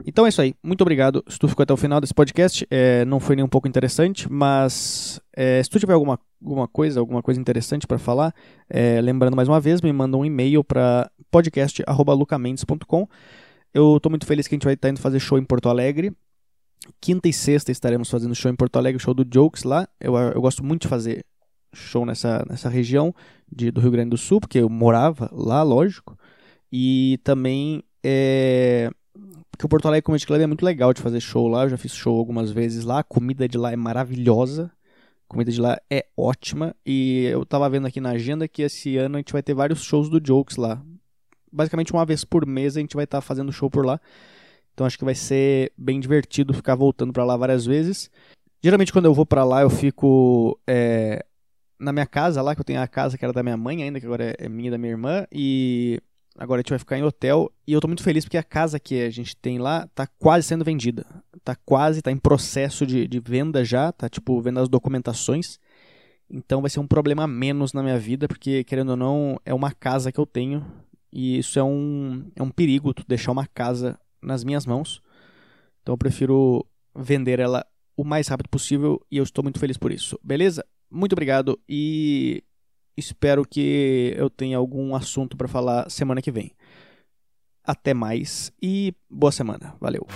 Então 0.06 0.24
é 0.24 0.28
isso 0.28 0.40
aí. 0.40 0.54
Muito 0.62 0.82
obrigado 0.82 1.24
se 1.26 1.38
tu 1.38 1.48
ficou 1.48 1.64
até 1.64 1.72
o 1.72 1.76
final 1.76 2.00
desse 2.00 2.14
podcast. 2.14 2.66
É, 2.70 3.04
não 3.04 3.18
foi 3.18 3.34
nem 3.34 3.44
um 3.44 3.48
pouco 3.48 3.66
interessante, 3.66 4.30
mas 4.30 5.20
é, 5.34 5.60
se 5.62 5.68
tu 5.68 5.80
tiver 5.80 5.94
alguma, 5.94 6.18
alguma 6.40 6.68
coisa, 6.68 7.00
alguma 7.00 7.22
coisa 7.22 7.40
interessante 7.40 7.86
para 7.86 7.98
falar, 7.98 8.32
é, 8.70 9.00
lembrando 9.00 9.34
mais 9.34 9.48
uma 9.48 9.58
vez, 9.58 9.80
me 9.80 9.92
manda 9.92 10.16
um 10.16 10.24
e-mail 10.24 10.62
para 10.62 11.10
podcast@lucamendes.com. 11.30 13.08
Eu 13.72 13.96
estou 13.96 14.10
muito 14.10 14.26
feliz 14.26 14.48
que 14.48 14.54
a 14.54 14.56
gente 14.56 14.64
vai 14.64 14.74
estar 14.74 14.88
tá 14.88 14.90
indo 14.90 15.00
fazer 15.00 15.20
show 15.20 15.38
em 15.38 15.44
Porto 15.44 15.68
Alegre. 15.68 16.12
Quinta 17.00 17.28
e 17.28 17.32
sexta 17.32 17.72
estaremos 17.72 18.10
fazendo 18.10 18.34
show 18.34 18.50
em 18.50 18.56
Porto 18.56 18.76
Alegre, 18.76 19.02
show 19.02 19.14
do 19.14 19.26
Jokes 19.30 19.64
lá. 19.64 19.88
Eu, 20.00 20.16
eu 20.16 20.40
gosto 20.40 20.64
muito 20.64 20.82
de 20.82 20.88
fazer 20.88 21.24
show 21.74 22.06
nessa, 22.06 22.44
nessa 22.48 22.68
região 22.68 23.14
de, 23.50 23.70
do 23.70 23.80
Rio 23.80 23.90
Grande 23.90 24.10
do 24.10 24.16
Sul, 24.16 24.40
porque 24.40 24.58
eu 24.58 24.68
morava 24.68 25.28
lá, 25.32 25.62
lógico. 25.62 26.18
E 26.72 27.18
também 27.22 27.82
é, 28.02 28.90
porque 29.50 29.64
o 29.66 29.68
Porto 29.68 29.86
Alegre 29.86 30.02
Comedy 30.02 30.26
Club 30.26 30.40
é 30.40 30.46
muito 30.46 30.64
legal 30.64 30.92
de 30.92 31.00
fazer 31.00 31.20
show 31.20 31.48
lá. 31.48 31.64
Eu 31.64 31.70
já 31.70 31.76
fiz 31.78 31.94
show 31.94 32.18
algumas 32.18 32.50
vezes 32.50 32.84
lá. 32.84 33.00
A 33.00 33.04
comida 33.04 33.48
de 33.48 33.56
lá 33.56 33.72
é 33.72 33.76
maravilhosa. 33.76 34.70
A 35.28 35.28
comida 35.28 35.50
de 35.50 35.60
lá 35.60 35.78
é 35.90 36.06
ótima. 36.16 36.76
E 36.84 37.24
eu 37.24 37.44
tava 37.46 37.68
vendo 37.70 37.86
aqui 37.86 38.00
na 38.00 38.10
agenda 38.10 38.46
que 38.46 38.62
esse 38.62 38.96
ano 38.98 39.16
a 39.16 39.18
gente 39.18 39.32
vai 39.32 39.42
ter 39.42 39.54
vários 39.54 39.82
shows 39.82 40.10
do 40.10 40.20
Jokes 40.24 40.56
lá 40.56 40.82
basicamente 41.52 41.92
uma 41.92 42.04
vez 42.04 42.24
por 42.24 42.46
mês 42.46 42.76
a 42.76 42.80
gente 42.80 42.94
vai 42.94 43.04
estar 43.04 43.18
tá 43.18 43.22
fazendo 43.22 43.52
show 43.52 43.70
por 43.70 43.84
lá. 43.84 44.00
Então 44.74 44.86
acho 44.86 44.98
que 44.98 45.04
vai 45.04 45.14
ser 45.14 45.72
bem 45.76 45.98
divertido 45.98 46.52
ficar 46.52 46.74
voltando 46.74 47.12
para 47.12 47.24
lá 47.24 47.36
várias 47.36 47.64
vezes. 47.64 48.10
Geralmente 48.62 48.92
quando 48.92 49.06
eu 49.06 49.14
vou 49.14 49.24
para 49.24 49.44
lá 49.44 49.62
eu 49.62 49.70
fico 49.70 50.58
é, 50.66 51.24
na 51.78 51.92
minha 51.92 52.06
casa 52.06 52.42
lá, 52.42 52.54
que 52.54 52.60
eu 52.60 52.64
tenho 52.64 52.80
a 52.80 52.86
casa 52.86 53.16
que 53.16 53.24
era 53.24 53.32
da 53.32 53.42
minha 53.42 53.56
mãe 53.56 53.82
ainda, 53.82 54.00
que 54.00 54.06
agora 54.06 54.34
é 54.38 54.48
minha 54.48 54.68
e 54.68 54.70
da 54.70 54.78
minha 54.78 54.92
irmã, 54.92 55.26
e 55.30 56.00
agora 56.36 56.60
a 56.60 56.62
gente 56.62 56.70
vai 56.70 56.78
ficar 56.78 56.98
em 56.98 57.02
hotel. 57.02 57.50
E 57.66 57.72
eu 57.72 57.80
tô 57.80 57.88
muito 57.88 58.02
feliz 58.02 58.24
porque 58.24 58.38
a 58.38 58.42
casa 58.42 58.78
que 58.78 59.02
a 59.02 59.10
gente 59.10 59.36
tem 59.36 59.58
lá 59.58 59.86
tá 59.94 60.06
quase 60.18 60.46
sendo 60.46 60.64
vendida. 60.64 61.06
Tá 61.44 61.54
quase, 61.54 62.02
tá 62.02 62.10
em 62.10 62.16
processo 62.16 62.86
de, 62.86 63.06
de 63.06 63.20
venda 63.20 63.64
já, 63.64 63.92
tá 63.92 64.08
tipo 64.08 64.40
vendo 64.40 64.60
as 64.60 64.68
documentações. 64.68 65.58
Então 66.28 66.60
vai 66.60 66.70
ser 66.70 66.80
um 66.80 66.86
problema 66.86 67.26
menos 67.26 67.72
na 67.72 67.82
minha 67.82 67.98
vida, 67.98 68.26
porque 68.26 68.64
querendo 68.64 68.90
ou 68.90 68.96
não, 68.96 69.40
é 69.44 69.54
uma 69.54 69.70
casa 69.70 70.10
que 70.10 70.18
eu 70.18 70.26
tenho 70.26 70.64
e 71.16 71.38
isso 71.38 71.58
é 71.58 71.64
um, 71.64 72.30
é 72.36 72.42
um 72.42 72.50
perigo, 72.50 72.92
tu 72.92 73.02
deixar 73.08 73.32
uma 73.32 73.46
casa 73.46 73.98
nas 74.20 74.44
minhas 74.44 74.66
mãos. 74.66 75.00
Então 75.80 75.94
eu 75.94 75.98
prefiro 75.98 76.66
vender 76.94 77.40
ela 77.40 77.64
o 77.96 78.04
mais 78.04 78.28
rápido 78.28 78.50
possível 78.50 79.00
e 79.10 79.16
eu 79.16 79.24
estou 79.24 79.42
muito 79.42 79.58
feliz 79.58 79.78
por 79.78 79.90
isso. 79.90 80.20
Beleza? 80.22 80.62
Muito 80.90 81.14
obrigado 81.14 81.58
e 81.66 82.44
espero 82.94 83.46
que 83.48 84.12
eu 84.14 84.28
tenha 84.28 84.58
algum 84.58 84.94
assunto 84.94 85.38
para 85.38 85.48
falar 85.48 85.88
semana 85.88 86.20
que 86.20 86.30
vem. 86.30 86.52
Até 87.64 87.94
mais 87.94 88.52
e 88.62 88.94
boa 89.08 89.32
semana. 89.32 89.74
Valeu. 89.80 90.06